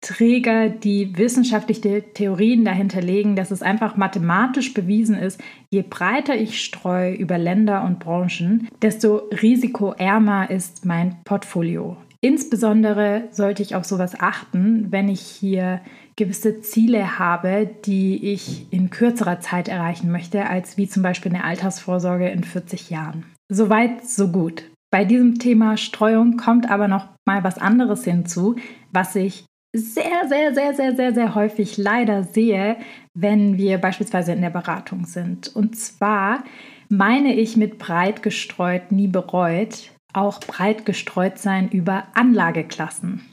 Nobelpreisträger, 0.00 0.68
die 0.68 1.16
wissenschaftliche 1.16 2.02
Theorien 2.14 2.64
dahinter 2.64 3.00
legen, 3.00 3.36
dass 3.36 3.50
es 3.50 3.62
einfach 3.62 3.96
mathematisch 3.96 4.74
bewiesen 4.74 5.16
ist, 5.16 5.40
je 5.70 5.82
breiter 5.82 6.36
ich 6.36 6.62
streue 6.62 7.14
über 7.14 7.38
Länder 7.38 7.84
und 7.84 7.98
Branchen, 7.98 8.68
desto 8.82 9.16
risikoärmer 9.42 10.50
ist 10.50 10.84
mein 10.84 11.16
Portfolio. 11.24 11.96
Insbesondere 12.22 13.24
sollte 13.30 13.62
ich 13.62 13.74
auf 13.74 13.84
sowas 13.84 14.18
achten, 14.18 14.88
wenn 14.90 15.08
ich 15.08 15.22
hier 15.22 15.80
gewisse 16.16 16.60
Ziele 16.60 17.18
habe, 17.18 17.70
die 17.86 18.32
ich 18.32 18.66
in 18.70 18.90
kürzerer 18.90 19.40
Zeit 19.40 19.68
erreichen 19.68 20.10
möchte, 20.10 20.46
als 20.46 20.76
wie 20.76 20.86
zum 20.86 21.02
Beispiel 21.02 21.34
eine 21.34 21.44
Altersvorsorge 21.44 22.28
in 22.28 22.44
40 22.44 22.90
Jahren. 22.90 23.24
Soweit, 23.48 24.06
so 24.06 24.28
gut. 24.28 24.64
Bei 24.90 25.04
diesem 25.04 25.38
Thema 25.38 25.76
Streuung 25.76 26.36
kommt 26.36 26.70
aber 26.70 26.88
noch 26.88 27.08
mal 27.24 27.42
was 27.42 27.58
anderes 27.58 28.04
hinzu, 28.04 28.56
was 28.92 29.14
ich 29.16 29.44
sehr, 29.72 30.28
sehr, 30.28 30.54
sehr, 30.54 30.74
sehr, 30.74 30.96
sehr, 30.96 31.14
sehr 31.14 31.34
häufig 31.34 31.76
leider 31.76 32.24
sehe, 32.24 32.76
wenn 33.14 33.56
wir 33.56 33.78
beispielsweise 33.78 34.32
in 34.32 34.40
der 34.40 34.50
Beratung 34.50 35.06
sind. 35.06 35.54
Und 35.54 35.76
zwar 35.76 36.44
meine 36.88 37.34
ich 37.34 37.56
mit 37.56 37.78
breit 37.78 38.22
gestreut, 38.22 38.90
nie 38.90 39.06
bereut, 39.06 39.92
auch 40.12 40.40
breit 40.40 40.84
gestreut 40.84 41.38
sein 41.38 41.68
über 41.70 42.08
Anlageklassen. 42.14 43.24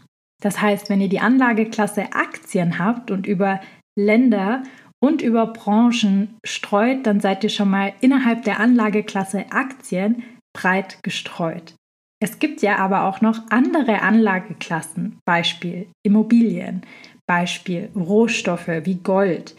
Das 0.41 0.61
heißt, 0.61 0.89
wenn 0.89 1.01
ihr 1.01 1.09
die 1.09 1.19
Anlageklasse 1.19 2.13
Aktien 2.13 2.77
habt 2.77 3.09
und 3.09 3.25
über 3.25 3.59
Länder 3.97 4.61
und 4.99 5.23
über 5.23 5.47
Branchen 5.47 6.37
streut, 6.45 7.07
dann 7.07 7.19
seid 7.19 7.43
ihr 7.43 7.49
schon 7.49 7.71
mal 7.71 7.93
innerhalb 8.01 8.43
der 8.43 8.59
Anlageklasse 8.59 9.45
Aktien 9.49 10.23
breit 10.53 10.99
gestreut. 11.01 11.73
Es 12.19 12.39
gibt 12.39 12.61
ja 12.61 12.77
aber 12.77 13.03
auch 13.03 13.21
noch 13.21 13.41
andere 13.49 14.01
Anlageklassen, 14.01 15.19
Beispiel 15.25 15.87
Immobilien, 16.03 16.81
Beispiel 17.27 17.89
Rohstoffe 17.95 18.67
wie 18.67 18.95
Gold, 18.95 19.55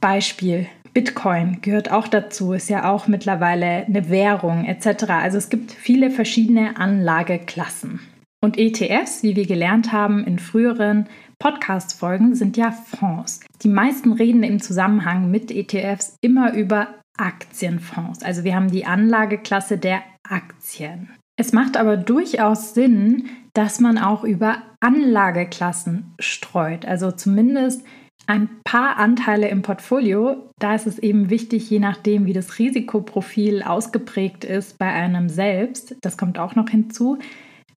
Beispiel 0.00 0.66
Bitcoin 0.94 1.58
gehört 1.60 1.92
auch 1.92 2.08
dazu, 2.08 2.52
ist 2.52 2.70
ja 2.70 2.90
auch 2.90 3.06
mittlerweile 3.06 3.86
eine 3.86 4.08
Währung 4.10 4.64
etc. 4.64 5.04
Also 5.10 5.38
es 5.38 5.48
gibt 5.48 5.70
viele 5.70 6.10
verschiedene 6.10 6.76
Anlageklassen. 6.76 8.00
Und 8.40 8.58
ETFs, 8.58 9.22
wie 9.22 9.36
wir 9.36 9.46
gelernt 9.46 9.92
haben 9.92 10.24
in 10.24 10.38
früheren 10.38 11.08
Podcast-Folgen, 11.38 12.34
sind 12.34 12.56
ja 12.56 12.72
Fonds. 12.72 13.40
Die 13.62 13.68
meisten 13.68 14.12
reden 14.12 14.42
im 14.42 14.60
Zusammenhang 14.60 15.30
mit 15.30 15.50
ETFs 15.50 16.16
immer 16.20 16.52
über 16.54 16.94
Aktienfonds. 17.16 18.22
Also 18.22 18.44
wir 18.44 18.54
haben 18.54 18.70
die 18.70 18.86
Anlageklasse 18.86 19.76
der 19.78 20.02
Aktien. 20.28 21.10
Es 21.40 21.52
macht 21.52 21.76
aber 21.76 21.96
durchaus 21.96 22.74
Sinn, 22.74 23.26
dass 23.54 23.78
man 23.78 23.96
auch 23.96 24.24
über 24.24 24.58
Anlageklassen 24.80 26.12
streut. 26.18 26.84
Also 26.84 27.12
zumindest 27.12 27.84
ein 28.26 28.48
paar 28.64 28.96
Anteile 28.96 29.48
im 29.48 29.62
Portfolio. 29.62 30.50
Da 30.58 30.74
ist 30.74 30.88
es 30.88 30.98
eben 30.98 31.30
wichtig, 31.30 31.70
je 31.70 31.78
nachdem, 31.78 32.26
wie 32.26 32.32
das 32.32 32.58
Risikoprofil 32.58 33.62
ausgeprägt 33.62 34.44
ist 34.44 34.78
bei 34.78 34.92
einem 34.92 35.28
selbst, 35.28 35.96
das 36.00 36.18
kommt 36.18 36.40
auch 36.40 36.56
noch 36.56 36.70
hinzu, 36.70 37.18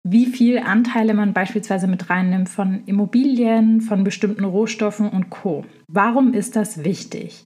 wie 0.05 0.27
viel 0.27 0.61
Anteile 0.61 1.13
man 1.13 1.33
beispielsweise 1.33 1.89
mit 1.89 2.09
reinnimmt 2.09 2.49
von 2.49 2.85
Immobilien, 2.87 3.81
von 3.81 4.05
bestimmten 4.05 4.45
Rohstoffen 4.45 5.09
und 5.09 5.31
Co. 5.31 5.65
Warum 5.89 6.33
ist 6.33 6.55
das 6.55 6.85
wichtig? 6.85 7.45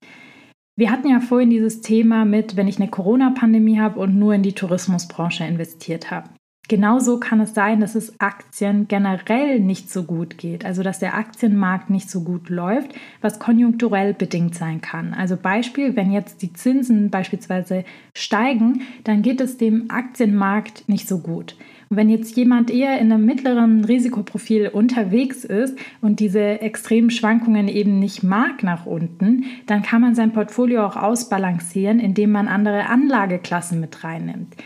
Wir 0.82 0.90
hatten 0.90 1.08
ja 1.08 1.20
vorhin 1.20 1.50
dieses 1.50 1.80
Thema 1.80 2.24
mit, 2.24 2.56
wenn 2.56 2.66
ich 2.66 2.80
eine 2.80 2.90
Corona-Pandemie 2.90 3.78
habe 3.78 4.00
und 4.00 4.18
nur 4.18 4.34
in 4.34 4.42
die 4.42 4.52
Tourismusbranche 4.52 5.44
investiert 5.44 6.10
habe. 6.10 6.30
Genauso 6.66 7.20
kann 7.20 7.40
es 7.40 7.54
sein, 7.54 7.78
dass 7.78 7.94
es 7.94 8.18
Aktien 8.18 8.88
generell 8.88 9.60
nicht 9.60 9.92
so 9.92 10.02
gut 10.02 10.38
geht, 10.38 10.64
also 10.64 10.82
dass 10.82 10.98
der 10.98 11.14
Aktienmarkt 11.14 11.88
nicht 11.88 12.10
so 12.10 12.24
gut 12.24 12.48
läuft, 12.48 12.94
was 13.20 13.38
konjunkturell 13.38 14.12
bedingt 14.12 14.56
sein 14.56 14.80
kann. 14.80 15.14
Also 15.14 15.36
Beispiel, 15.36 15.94
wenn 15.94 16.10
jetzt 16.10 16.42
die 16.42 16.52
Zinsen 16.52 17.10
beispielsweise 17.10 17.84
steigen, 18.16 18.82
dann 19.04 19.22
geht 19.22 19.40
es 19.40 19.58
dem 19.58 19.88
Aktienmarkt 19.88 20.88
nicht 20.88 21.06
so 21.06 21.20
gut. 21.20 21.56
Wenn 21.94 22.08
jetzt 22.08 22.34
jemand 22.38 22.70
eher 22.70 22.98
in 22.98 23.12
einem 23.12 23.26
mittleren 23.26 23.84
Risikoprofil 23.84 24.68
unterwegs 24.68 25.44
ist 25.44 25.78
und 26.00 26.20
diese 26.20 26.62
extremen 26.62 27.10
Schwankungen 27.10 27.68
eben 27.68 27.98
nicht 27.98 28.22
mag 28.22 28.62
nach 28.62 28.86
unten, 28.86 29.44
dann 29.66 29.82
kann 29.82 30.00
man 30.00 30.14
sein 30.14 30.32
Portfolio 30.32 30.86
auch 30.86 30.96
ausbalancieren, 30.96 32.00
indem 32.00 32.32
man 32.32 32.48
andere 32.48 32.86
Anlageklassen 32.86 33.78
mit 33.78 34.04
reinnimmt. 34.04 34.56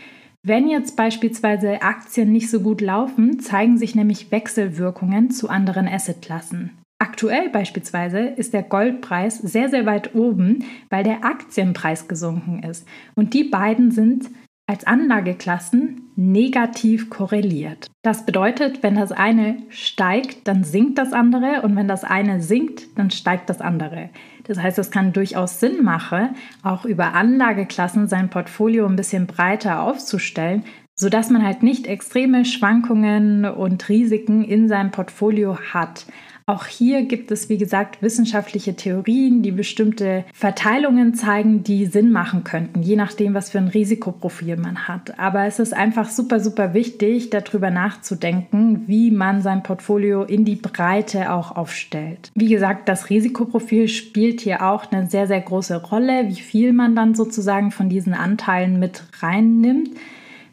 Wenn 0.41 0.69
jetzt 0.69 0.95
beispielsweise 0.95 1.81
Aktien 1.81 2.31
nicht 2.31 2.49
so 2.49 2.61
gut 2.61 2.79
laufen, 2.79 3.41
zeigen 3.41 3.77
sich 3.77 3.93
nämlich 3.93 4.31
Wechselwirkungen 4.31 5.29
zu 5.29 5.49
anderen 5.49 5.89
Assetklassen. 5.89 6.71
Aktuell 6.97 7.49
beispielsweise 7.49 8.19
ist 8.19 8.53
der 8.53 8.63
Goldpreis 8.63 9.39
sehr, 9.39 9.67
sehr 9.67 9.85
weit 9.85 10.15
oben, 10.15 10.63
weil 10.89 11.03
der 11.03 11.25
Aktienpreis 11.25 12.07
gesunken 12.07 12.63
ist. 12.63 12.87
Und 13.15 13.33
die 13.33 13.43
beiden 13.43 13.91
sind 13.91 14.29
als 14.67 14.85
Anlageklassen 14.85 16.11
negativ 16.17 17.09
korreliert. 17.09 17.87
Das 18.03 18.25
bedeutet, 18.25 18.83
wenn 18.83 18.95
das 18.95 19.13
eine 19.13 19.63
steigt, 19.69 20.47
dann 20.47 20.65
sinkt 20.65 20.97
das 20.97 21.13
andere 21.13 21.61
und 21.61 21.75
wenn 21.77 21.87
das 21.87 22.03
eine 22.03 22.41
sinkt, 22.41 22.97
dann 22.97 23.09
steigt 23.09 23.49
das 23.49 23.61
andere. 23.61 24.09
Das 24.43 24.59
heißt, 24.61 24.77
es 24.77 24.91
kann 24.91 25.13
durchaus 25.13 25.61
Sinn 25.61 25.83
machen, 25.83 26.35
auch 26.63 26.83
über 26.83 27.13
Anlageklassen 27.13 28.07
sein 28.07 28.29
Portfolio 28.29 28.85
ein 28.85 28.97
bisschen 28.97 29.25
breiter 29.25 29.83
aufzustellen, 29.83 30.63
sodass 30.95 31.29
man 31.29 31.45
halt 31.45 31.63
nicht 31.63 31.87
extreme 31.87 32.43
Schwankungen 32.43 33.45
und 33.45 33.87
Risiken 33.87 34.43
in 34.43 34.67
seinem 34.67 34.91
Portfolio 34.91 35.57
hat. 35.73 36.07
Auch 36.49 36.65
hier 36.65 37.03
gibt 37.03 37.29
es, 37.31 37.49
wie 37.49 37.57
gesagt, 37.57 38.01
wissenschaftliche 38.01 38.73
Theorien, 38.73 39.41
die 39.41 39.51
bestimmte 39.51 40.23
Verteilungen 40.33 41.13
zeigen, 41.13 41.61
die 41.61 41.85
Sinn 41.87 42.09
machen 42.09 42.45
könnten, 42.45 42.81
je 42.81 42.95
nachdem, 42.95 43.33
was 43.33 43.49
für 43.49 43.57
ein 43.57 43.67
Risikoprofil 43.67 44.55
man 44.55 44.87
hat. 44.87 45.19
Aber 45.19 45.43
es 45.43 45.59
ist 45.59 45.73
einfach 45.73 46.09
super, 46.09 46.39
super 46.39 46.73
wichtig, 46.73 47.31
darüber 47.31 47.69
nachzudenken, 47.69 48.83
wie 48.87 49.11
man 49.11 49.41
sein 49.41 49.61
Portfolio 49.61 50.23
in 50.23 50.45
die 50.45 50.55
Breite 50.55 51.33
auch 51.33 51.53
aufstellt. 51.53 52.31
Wie 52.33 52.47
gesagt, 52.47 52.87
das 52.87 53.09
Risikoprofil 53.09 53.89
spielt 53.89 54.39
hier 54.39 54.61
auch 54.61 54.89
eine 54.89 55.09
sehr, 55.09 55.27
sehr 55.27 55.41
große 55.41 55.83
Rolle, 55.83 56.29
wie 56.29 56.39
viel 56.39 56.71
man 56.71 56.95
dann 56.95 57.13
sozusagen 57.13 57.71
von 57.71 57.89
diesen 57.89 58.13
Anteilen 58.13 58.79
mit 58.79 59.03
reinnimmt. 59.19 59.89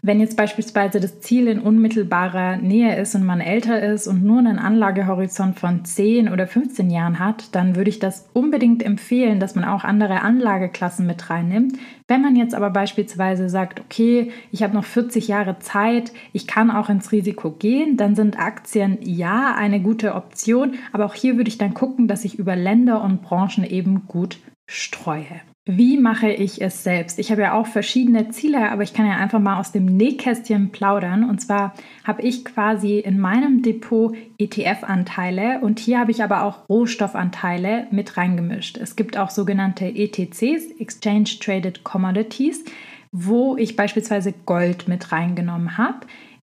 Wenn 0.07 0.21
jetzt 0.21 0.37
beispielsweise 0.37 1.01
das 1.01 1.21
Ziel 1.21 1.49
in 1.49 1.59
unmittelbarer 1.59 2.59
Nähe 2.59 2.95
ist 3.01 3.15
und 3.15 3.25
man 3.25 3.41
älter 3.41 3.81
ist 3.81 4.07
und 4.07 4.23
nur 4.23 4.39
einen 4.39 4.59
Anlagehorizont 4.59 5.59
von 5.59 5.83
10 5.83 6.29
oder 6.29 6.47
15 6.47 6.91
Jahren 6.91 7.19
hat, 7.19 7.55
dann 7.55 7.75
würde 7.75 7.89
ich 7.89 8.01
das 8.01 8.29
unbedingt 8.35 8.83
empfehlen, 8.83 9.41
dass 9.41 9.55
man 9.55 9.65
auch 9.65 9.83
andere 9.83 10.21
Anlageklassen 10.21 11.07
mit 11.07 11.31
reinnimmt. 11.31 11.79
Wenn 12.07 12.21
man 12.21 12.37
jetzt 12.37 12.55
aber 12.55 12.69
beispielsweise 12.69 13.49
sagt, 13.49 13.81
okay, 13.81 14.31
ich 14.51 14.63
habe 14.63 14.75
noch 14.75 14.85
40 14.85 15.27
Jahre 15.27 15.59
Zeit, 15.61 16.13
ich 16.35 16.47
kann 16.47 16.71
auch 16.71 16.91
ins 16.91 17.11
Risiko 17.11 17.53
gehen, 17.53 17.97
dann 17.97 18.15
sind 18.15 18.39
Aktien 18.39 18.99
ja 19.01 19.55
eine 19.57 19.81
gute 19.81 20.15
Option, 20.15 20.75
aber 20.93 21.07
auch 21.07 21.15
hier 21.15 21.39
würde 21.39 21.49
ich 21.49 21.57
dann 21.57 21.73
gucken, 21.73 22.09
dass 22.09 22.27
ich 22.27 22.39
über 22.39 22.57
Länder 22.57 23.03
und 23.03 23.23
Branchen 23.23 23.65
eben 23.65 24.07
gut 24.07 24.37
streue. 24.67 25.41
Wie 25.67 25.97
mache 25.97 26.31
ich 26.31 26.61
es 26.61 26.85
selbst? 26.85 27.19
Ich 27.19 27.31
habe 27.31 27.41
ja 27.41 27.55
auch 27.55 27.67
verschiedene 27.67 28.29
Ziele, 28.29 28.71
aber 28.71 28.83
ich 28.83 28.93
kann 28.93 29.07
ja 29.07 29.17
einfach 29.17 29.41
mal 29.41 29.59
aus 29.59 29.73
dem 29.73 29.87
Nähkästchen 29.87 30.73
plaudern. 30.73 31.27
Und 31.27 31.41
zwar 31.41 31.73
habe 32.05 32.21
ich 32.21 32.45
quasi 32.45 32.99
in 32.99 33.19
meinem 33.19 33.63
Depot 33.63 34.15
ETF-Anteile 34.37 35.61
und 35.61 35.79
hier 35.79 36.01
habe 36.01 36.11
ich 36.11 36.23
aber 36.23 36.43
auch 36.43 36.69
Rohstoffanteile 36.69 37.87
mit 37.91 38.19
reingemischt. 38.19 38.77
Es 38.77 38.95
gibt 38.95 39.17
auch 39.17 39.31
sogenannte 39.31 39.87
ETCs, 39.87 40.79
Exchange 40.79 41.31
Traded 41.41 41.83
Commodities, 41.83 42.63
wo 43.11 43.57
ich 43.57 43.75
beispielsweise 43.75 44.35
Gold 44.45 44.87
mit 44.87 45.13
reingenommen 45.13 45.79
habe. 45.79 46.01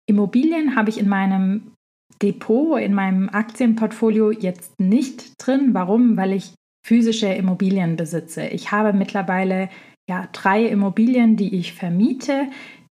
Immobilien 0.08 0.76
habe 0.76 0.90
ich 0.90 1.00
in 1.00 1.08
meinem 1.08 1.74
Depot 2.24 2.80
in 2.80 2.94
meinem 2.94 3.30
Aktienportfolio 3.30 4.32
jetzt 4.32 4.80
nicht 4.80 5.34
drin. 5.38 5.74
Warum? 5.74 6.18
Weil 6.18 6.34
ich 6.34 6.54
physische 6.82 7.28
Immobilien 7.28 7.96
besitze. 7.96 8.48
Ich 8.48 8.72
habe 8.72 8.94
mittlerweile 8.94 9.70
ja 10.10 10.28
drei 10.32 10.66
Immobilien, 10.66 11.38
die 11.38 11.56
ich 11.56 11.74
vermiete, 11.74 12.48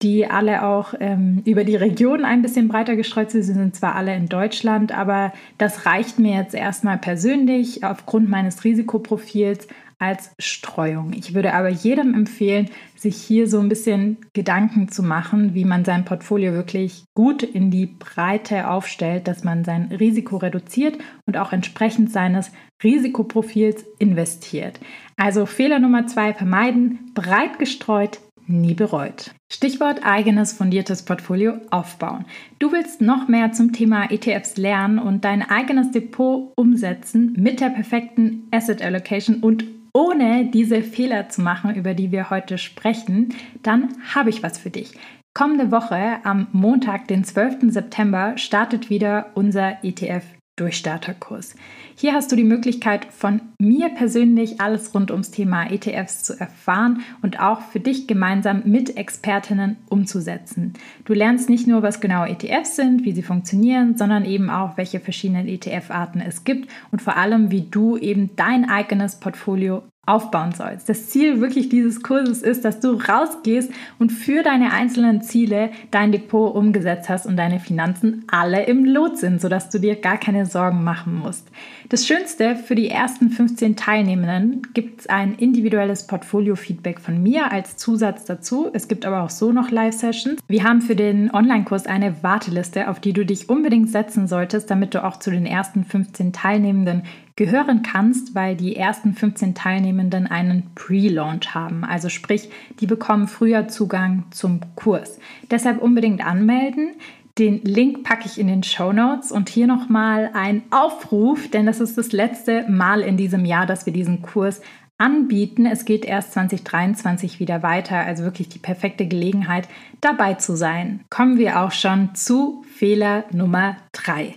die 0.02 0.26
alle 0.26 0.64
auch 0.64 0.94
ähm, 1.00 1.42
über 1.44 1.64
die 1.64 1.76
Region 1.76 2.24
ein 2.24 2.42
bisschen 2.42 2.68
breiter 2.68 2.96
gestreut 2.96 3.30
sind. 3.30 3.42
Sie 3.42 3.54
sind 3.54 3.76
zwar 3.76 3.94
alle 3.94 4.14
in 4.14 4.28
Deutschland, 4.28 4.92
aber 4.92 5.32
das 5.56 5.86
reicht 5.86 6.18
mir 6.18 6.36
jetzt 6.36 6.54
erstmal 6.54 6.98
persönlich 6.98 7.84
aufgrund 7.84 8.28
meines 8.28 8.64
Risikoprofils 8.64 9.68
als 10.04 10.34
Streuung. 10.38 11.12
Ich 11.14 11.34
würde 11.34 11.54
aber 11.54 11.70
jedem 11.70 12.14
empfehlen, 12.14 12.68
sich 12.94 13.16
hier 13.16 13.48
so 13.48 13.58
ein 13.58 13.68
bisschen 13.68 14.18
Gedanken 14.34 14.88
zu 14.88 15.02
machen, 15.02 15.54
wie 15.54 15.64
man 15.64 15.84
sein 15.84 16.04
Portfolio 16.04 16.52
wirklich 16.52 17.04
gut 17.14 17.42
in 17.42 17.70
die 17.70 17.86
Breite 17.86 18.68
aufstellt, 18.68 19.26
dass 19.28 19.44
man 19.44 19.64
sein 19.64 19.90
Risiko 19.98 20.36
reduziert 20.36 20.98
und 21.26 21.36
auch 21.36 21.52
entsprechend 21.52 22.12
seines 22.12 22.52
Risikoprofils 22.82 23.84
investiert. 23.98 24.78
Also 25.16 25.46
Fehler 25.46 25.78
Nummer 25.78 26.06
zwei 26.06 26.34
vermeiden, 26.34 27.10
breit 27.14 27.58
gestreut, 27.58 28.20
nie 28.46 28.74
bereut. 28.74 29.30
Stichwort 29.50 30.04
eigenes 30.04 30.52
fundiertes 30.52 31.04
Portfolio 31.04 31.54
aufbauen. 31.70 32.24
Du 32.58 32.72
willst 32.72 33.00
noch 33.00 33.28
mehr 33.28 33.52
zum 33.52 33.72
Thema 33.72 34.10
ETFs 34.10 34.56
lernen 34.56 34.98
und 34.98 35.24
dein 35.24 35.48
eigenes 35.48 35.92
Depot 35.92 36.52
umsetzen 36.56 37.34
mit 37.38 37.60
der 37.60 37.70
perfekten 37.70 38.48
Asset 38.50 38.82
Allocation 38.82 39.36
und 39.36 39.64
ohne 39.94 40.46
diese 40.46 40.82
Fehler 40.82 41.28
zu 41.30 41.40
machen, 41.40 41.74
über 41.74 41.94
die 41.94 42.12
wir 42.12 42.28
heute 42.28 42.58
sprechen, 42.58 43.32
dann 43.62 43.94
habe 44.14 44.28
ich 44.28 44.42
was 44.42 44.58
für 44.58 44.70
dich. 44.70 44.92
Kommende 45.32 45.70
Woche 45.70 46.18
am 46.24 46.48
Montag, 46.52 47.08
den 47.08 47.24
12. 47.24 47.72
September, 47.72 48.36
startet 48.36 48.90
wieder 48.90 49.30
unser 49.34 49.82
ETF 49.82 50.24
Durchstarterkurs. 50.56 51.56
Hier 51.96 52.12
hast 52.12 52.32
du 52.32 52.36
die 52.36 52.44
Möglichkeit, 52.44 53.06
von 53.12 53.40
mir 53.58 53.88
persönlich 53.90 54.60
alles 54.60 54.94
rund 54.94 55.12
ums 55.12 55.30
Thema 55.30 55.70
ETFs 55.70 56.24
zu 56.24 56.38
erfahren 56.38 57.02
und 57.22 57.40
auch 57.40 57.60
für 57.60 57.78
dich 57.78 58.08
gemeinsam 58.08 58.62
mit 58.64 58.96
Expertinnen 58.96 59.76
umzusetzen. 59.88 60.72
Du 61.04 61.14
lernst 61.14 61.48
nicht 61.48 61.68
nur, 61.68 61.82
was 61.82 62.00
genau 62.00 62.24
ETFs 62.24 62.74
sind, 62.74 63.04
wie 63.04 63.12
sie 63.12 63.22
funktionieren, 63.22 63.96
sondern 63.96 64.24
eben 64.24 64.50
auch, 64.50 64.76
welche 64.76 64.98
verschiedenen 64.98 65.46
ETF-Arten 65.46 66.20
es 66.20 66.42
gibt 66.42 66.68
und 66.90 67.00
vor 67.00 67.16
allem, 67.16 67.52
wie 67.52 67.62
du 67.62 67.96
eben 67.96 68.30
dein 68.34 68.68
eigenes 68.68 69.20
Portfolio 69.20 69.84
aufbauen 70.06 70.52
sollst. 70.52 70.88
Das 70.88 71.08
Ziel 71.08 71.40
wirklich 71.40 71.68
dieses 71.68 72.02
Kurses 72.02 72.42
ist, 72.42 72.64
dass 72.64 72.80
du 72.80 72.92
rausgehst 72.92 73.72
und 73.98 74.12
für 74.12 74.42
deine 74.42 74.72
einzelnen 74.72 75.22
Ziele 75.22 75.70
dein 75.90 76.12
Depot 76.12 76.54
umgesetzt 76.54 77.08
hast 77.08 77.26
und 77.26 77.36
deine 77.36 77.58
Finanzen 77.58 78.24
alle 78.30 78.64
im 78.64 78.84
Lot 78.84 79.18
sind, 79.18 79.40
sodass 79.40 79.70
du 79.70 79.78
dir 79.78 79.96
gar 79.96 80.18
keine 80.18 80.46
Sorgen 80.46 80.84
machen 80.84 81.14
musst. 81.14 81.48
Das 81.90 82.06
Schönste 82.06 82.56
für 82.56 82.74
die 82.74 82.88
ersten 82.88 83.28
15 83.28 83.76
Teilnehmenden 83.76 84.62
gibt 84.72 85.00
es 85.00 85.06
ein 85.06 85.34
individuelles 85.34 86.06
Portfolio-Feedback 86.06 86.98
von 86.98 87.22
mir 87.22 87.52
als 87.52 87.76
Zusatz 87.76 88.24
dazu. 88.24 88.70
Es 88.72 88.88
gibt 88.88 89.04
aber 89.04 89.22
auch 89.22 89.28
so 89.28 89.52
noch 89.52 89.70
Live-Sessions. 89.70 90.40
Wir 90.48 90.64
haben 90.64 90.80
für 90.80 90.96
den 90.96 91.30
Online-Kurs 91.30 91.84
eine 91.84 92.22
Warteliste, 92.22 92.88
auf 92.88 93.00
die 93.00 93.12
du 93.12 93.26
dich 93.26 93.50
unbedingt 93.50 93.90
setzen 93.90 94.26
solltest, 94.28 94.70
damit 94.70 94.94
du 94.94 95.04
auch 95.04 95.18
zu 95.18 95.30
den 95.30 95.44
ersten 95.44 95.84
15 95.84 96.32
Teilnehmenden 96.32 97.02
gehören 97.36 97.82
kannst, 97.82 98.34
weil 98.34 98.56
die 98.56 98.76
ersten 98.76 99.12
15 99.12 99.54
Teilnehmenden 99.54 100.26
einen 100.26 100.70
Pre-Launch 100.74 101.54
haben. 101.54 101.84
Also 101.84 102.08
sprich, 102.08 102.48
die 102.80 102.86
bekommen 102.86 103.28
früher 103.28 103.68
Zugang 103.68 104.24
zum 104.30 104.60
Kurs. 104.74 105.18
Deshalb 105.50 105.82
unbedingt 105.82 106.24
anmelden. 106.24 106.92
Den 107.38 107.62
Link 107.62 108.04
packe 108.04 108.26
ich 108.26 108.38
in 108.38 108.46
den 108.46 108.62
Show 108.62 108.92
Notes 108.92 109.32
und 109.32 109.48
hier 109.48 109.66
nochmal 109.66 110.30
ein 110.34 110.62
Aufruf, 110.70 111.50
denn 111.50 111.66
das 111.66 111.80
ist 111.80 111.98
das 111.98 112.12
letzte 112.12 112.68
Mal 112.68 113.00
in 113.00 113.16
diesem 113.16 113.44
Jahr, 113.44 113.66
dass 113.66 113.86
wir 113.86 113.92
diesen 113.92 114.22
Kurs 114.22 114.60
anbieten. 114.98 115.66
Es 115.66 115.84
geht 115.84 116.04
erst 116.04 116.32
2023 116.34 117.40
wieder 117.40 117.64
weiter, 117.64 117.96
also 117.96 118.22
wirklich 118.22 118.48
die 118.50 118.60
perfekte 118.60 119.06
Gelegenheit, 119.06 119.68
dabei 120.00 120.34
zu 120.34 120.56
sein. 120.56 121.00
Kommen 121.10 121.38
wir 121.38 121.60
auch 121.60 121.72
schon 121.72 122.14
zu 122.14 122.64
Fehler 122.76 123.24
Nummer 123.32 123.78
3 123.92 124.34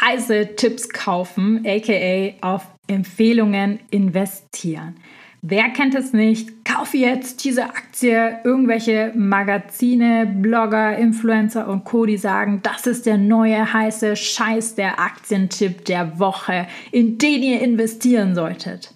heiße 0.00 0.54
Tipps 0.56 0.88
kaufen, 0.88 1.64
aka 1.66 2.34
auf 2.40 2.66
Empfehlungen 2.86 3.80
investieren. 3.90 4.96
Wer 5.44 5.70
kennt 5.70 5.96
es 5.96 6.12
nicht? 6.12 6.64
Kauf 6.64 6.94
jetzt 6.94 7.42
diese 7.42 7.64
Aktie. 7.64 8.38
Irgendwelche 8.44 9.12
Magazine, 9.16 10.24
Blogger, 10.24 10.96
Influencer 10.96 11.66
und 11.66 11.82
Co. 11.84 12.06
die 12.06 12.16
sagen, 12.16 12.60
das 12.62 12.86
ist 12.86 13.06
der 13.06 13.18
neue 13.18 13.72
heiße 13.72 14.14
Scheiß, 14.14 14.76
der 14.76 15.00
Aktientipp 15.00 15.84
der 15.84 16.20
Woche, 16.20 16.68
in 16.92 17.18
den 17.18 17.42
ihr 17.42 17.60
investieren 17.60 18.36
solltet. 18.36 18.94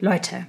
Leute, 0.00 0.46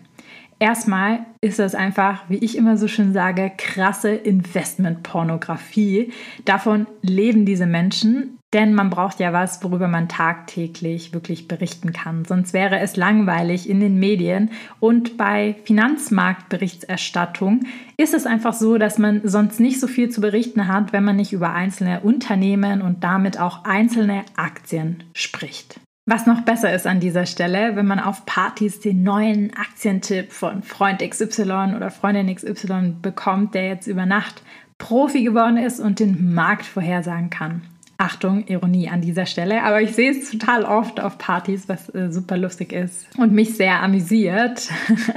erstmal 0.60 1.26
ist 1.42 1.60
das 1.60 1.76
einfach, 1.76 2.24
wie 2.30 2.38
ich 2.38 2.58
immer 2.58 2.78
so 2.78 2.88
schön 2.88 3.14
sage, 3.14 3.52
krasse 3.58 4.12
Investmentpornografie. 4.12 6.14
Davon 6.46 6.88
leben 7.02 7.46
diese 7.46 7.66
Menschen 7.66 8.40
denn 8.56 8.74
man 8.74 8.90
braucht 8.90 9.20
ja 9.20 9.34
was, 9.34 9.62
worüber 9.66 9.90
man 9.90 10.08
tagtäglich 10.08 11.14
wirklich 11.14 11.50
berichten 11.50 11.92
kann. 11.92 12.24
Sonst 12.24 12.54
wäre 12.54 12.80
es 12.80 12.96
langweilig 12.96 13.70
in 13.70 13.82
den 13.82 14.00
Medien. 14.00 14.50
Und 14.80 15.18
bei 15.18 15.58
Finanzmarktberichterstattung 15.66 17.66
ist 17.98 18.14
es 18.14 18.26
einfach 18.26 18.54
so, 18.54 18.78
dass 18.78 18.98
man 18.98 19.20
sonst 19.26 19.60
nicht 19.60 19.82
so 19.82 19.88
viel 19.88 20.10
zu 20.10 20.22
berichten 20.22 20.70
hat, 20.70 20.94
wenn 20.94 21.04
man 21.04 21.18
nicht 21.18 21.34
über 21.34 21.52
einzelne 21.52 22.00
Unternehmen 22.00 22.82
und 22.82 23.04
damit 23.04 23.42
auch 23.42 23.66
einzelne 23.66 24.24
Aktien 24.38 25.04
spricht. 25.14 25.82
Was 26.08 26.28
noch 26.28 26.42
besser 26.42 26.72
ist 26.72 26.86
an 26.86 27.00
dieser 27.00 27.26
Stelle, 27.26 27.76
wenn 27.76 27.88
man 27.88 28.00
auf 28.00 28.28
Partys 28.28 28.80
den 28.80 29.02
neuen 29.02 29.56
Aktientipp 29.56 30.32
von 30.32 30.62
Freund 30.62 31.00
XY 31.00 31.74
oder 31.76 31.90
Freundin 31.90 32.34
XY 32.34 32.98
bekommt, 33.02 33.56
der 33.56 33.70
jetzt 33.70 33.88
über 33.88 34.06
Nacht 34.06 34.44
Profi 34.78 35.24
geworden 35.24 35.58
ist 35.58 35.80
und 35.80 36.00
den 36.00 36.36
Markt 36.36 36.68
vorhersagen 36.68 37.32
kann. 37.32 37.64
Achtung, 37.98 38.46
Ironie 38.46 38.88
an 38.88 39.02
dieser 39.02 39.26
Stelle, 39.26 39.64
aber 39.64 39.82
ich 39.82 39.96
sehe 39.96 40.12
es 40.12 40.30
total 40.30 40.66
oft 40.66 41.00
auf 41.00 41.18
Partys, 41.18 41.68
was 41.70 41.90
äh, 41.96 42.12
super 42.12 42.38
lustig 42.38 42.72
ist 42.72 43.08
und 43.18 43.32
mich 43.32 43.56
sehr 43.56 43.82
amüsiert. 43.82 44.70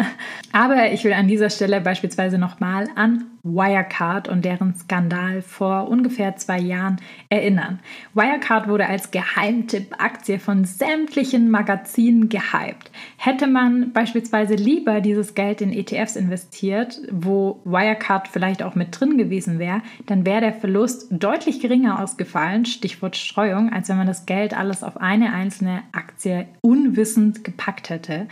aber 0.53 0.90
ich 0.92 1.05
will 1.05 1.12
an 1.12 1.29
dieser 1.29 1.51
Stelle 1.51 1.83
beispielsweise 1.83 2.38
nochmal 2.38 2.88
an 2.94 3.27
Wirecard 3.42 4.29
und 4.29 4.44
deren 4.44 4.74
Skandal 4.74 5.42
vor 5.42 5.88
ungefähr 5.88 6.37
zwei 6.37 6.59
Jahren 6.59 7.01
erinnern. 7.29 7.81
Wirecard 8.14 8.68
wurde 8.68 8.87
als 8.87 9.11
Geheimtipp-Aktie 9.11 10.38
von 10.38 10.64
sämtlichen 10.64 11.51
Magazinen 11.51 12.29
gehypt. 12.29 12.90
Hätte 13.16 13.46
man 13.46 13.92
beispielsweise 13.92 14.55
lieber 14.55 15.01
dieses 15.01 15.35
Geld 15.35 15.61
in 15.61 15.72
ETFs 15.72 16.16
investiert, 16.16 17.01
wo 17.11 17.61
Wirecard 17.64 18.29
vielleicht 18.29 18.62
auch 18.62 18.74
mit 18.74 18.98
drin 18.98 19.18
gewesen 19.18 19.59
wäre, 19.59 19.83
dann 20.07 20.27
wäre 20.27 20.40
der 20.40 20.55
Verlust 20.55 21.09
deutlich 21.11 21.61
geringer 21.61 22.03
ausgefallen, 22.03 22.64
Stichwort 22.64 23.16
Streuung, 23.16 23.72
als 23.72 23.88
wenn 23.88 23.98
man 23.98 24.07
das 24.07 24.27
Geld 24.27 24.57
alles 24.57 24.83
auf 24.83 24.96
eine 24.96 25.33
einzelne 25.33 25.83
Aktie 25.92 26.46
unwissend 26.61 27.44
gepackt 27.44 27.90
hätte. 27.90 28.29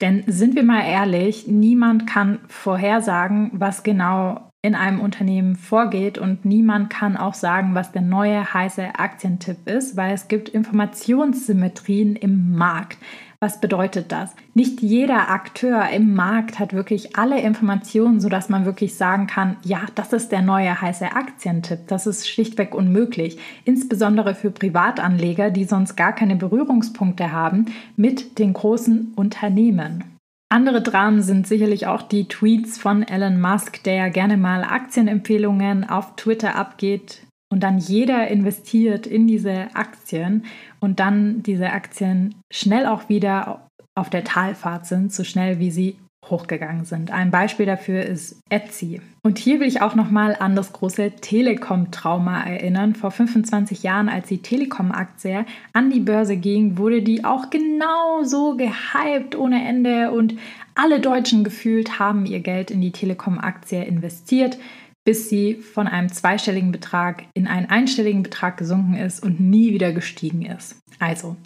Denn 0.00 0.24
sind 0.26 0.56
wir 0.56 0.62
mal 0.62 0.82
ehrlich, 0.82 1.46
niemand 1.46 2.06
kann 2.06 2.38
vorhersagen, 2.48 3.50
was 3.52 3.82
genau 3.82 4.49
in 4.62 4.74
einem 4.74 5.00
Unternehmen 5.00 5.56
vorgeht 5.56 6.18
und 6.18 6.44
niemand 6.44 6.90
kann 6.90 7.16
auch 7.16 7.32
sagen, 7.32 7.74
was 7.74 7.92
der 7.92 8.02
neue 8.02 8.52
heiße 8.52 8.98
Aktientipp 8.98 9.66
ist, 9.66 9.96
weil 9.96 10.12
es 10.12 10.28
gibt 10.28 10.50
Informationssymmetrien 10.50 12.14
im 12.14 12.54
Markt. 12.56 12.98
Was 13.42 13.58
bedeutet 13.58 14.12
das? 14.12 14.34
Nicht 14.52 14.82
jeder 14.82 15.30
Akteur 15.30 15.88
im 15.88 16.12
Markt 16.12 16.58
hat 16.58 16.74
wirklich 16.74 17.16
alle 17.16 17.40
Informationen, 17.40 18.20
sodass 18.20 18.50
man 18.50 18.66
wirklich 18.66 18.96
sagen 18.96 19.26
kann, 19.26 19.56
ja, 19.64 19.80
das 19.94 20.12
ist 20.12 20.30
der 20.30 20.42
neue 20.42 20.78
heiße 20.78 21.12
Aktientipp. 21.12 21.88
Das 21.88 22.06
ist 22.06 22.28
schlichtweg 22.28 22.74
unmöglich. 22.74 23.38
Insbesondere 23.64 24.34
für 24.34 24.50
Privatanleger, 24.50 25.50
die 25.50 25.64
sonst 25.64 25.96
gar 25.96 26.14
keine 26.14 26.36
Berührungspunkte 26.36 27.32
haben 27.32 27.64
mit 27.96 28.38
den 28.38 28.52
großen 28.52 29.14
Unternehmen. 29.16 30.19
Andere 30.52 30.82
Dramen 30.82 31.22
sind 31.22 31.46
sicherlich 31.46 31.86
auch 31.86 32.02
die 32.02 32.26
Tweets 32.26 32.76
von 32.76 33.04
Elon 33.04 33.40
Musk, 33.40 33.84
der 33.84 33.94
ja 33.94 34.08
gerne 34.08 34.36
mal 34.36 34.64
Aktienempfehlungen 34.64 35.88
auf 35.88 36.16
Twitter 36.16 36.56
abgeht 36.56 37.22
und 37.52 37.62
dann 37.62 37.78
jeder 37.78 38.26
investiert 38.28 39.06
in 39.06 39.28
diese 39.28 39.68
Aktien 39.74 40.44
und 40.80 40.98
dann 40.98 41.44
diese 41.44 41.70
Aktien 41.70 42.34
schnell 42.52 42.86
auch 42.86 43.08
wieder 43.08 43.68
auf 43.94 44.10
der 44.10 44.24
Talfahrt 44.24 44.86
sind, 44.86 45.12
so 45.12 45.22
schnell 45.22 45.60
wie 45.60 45.70
sie 45.70 45.96
hochgegangen 46.28 46.84
sind. 46.84 47.10
Ein 47.10 47.30
Beispiel 47.30 47.66
dafür 47.66 48.02
ist 48.02 48.42
Etsy. 48.50 49.00
Und 49.22 49.38
hier 49.38 49.60
will 49.60 49.66
ich 49.66 49.82
auch 49.82 49.94
nochmal 49.94 50.36
an 50.38 50.54
das 50.54 50.72
große 50.72 51.12
Telekom-Trauma 51.20 52.42
erinnern. 52.42 52.94
Vor 52.94 53.10
25 53.10 53.82
Jahren, 53.82 54.08
als 54.08 54.28
die 54.28 54.42
Telekom-Aktie 54.42 55.44
an 55.72 55.90
die 55.90 56.00
Börse 56.00 56.36
ging, 56.36 56.78
wurde 56.78 57.02
die 57.02 57.24
auch 57.24 57.50
genau 57.50 58.22
so 58.22 58.56
gehypt 58.56 59.36
ohne 59.36 59.66
Ende 59.66 60.10
und 60.12 60.34
alle 60.74 61.00
Deutschen 61.00 61.42
gefühlt 61.42 61.98
haben 61.98 62.26
ihr 62.26 62.40
Geld 62.40 62.70
in 62.70 62.80
die 62.80 62.92
Telekom-Aktie 62.92 63.84
investiert. 63.84 64.58
Bis 65.04 65.28
sie 65.28 65.54
von 65.54 65.86
einem 65.86 66.10
zweistelligen 66.10 66.72
Betrag 66.72 67.24
in 67.34 67.46
einen 67.46 67.66
einstelligen 67.66 68.22
Betrag 68.22 68.56
gesunken 68.56 68.94
ist 68.94 69.22
und 69.22 69.40
nie 69.40 69.72
wieder 69.72 69.92
gestiegen 69.92 70.42
ist. 70.42 70.76
Also, 70.98 71.36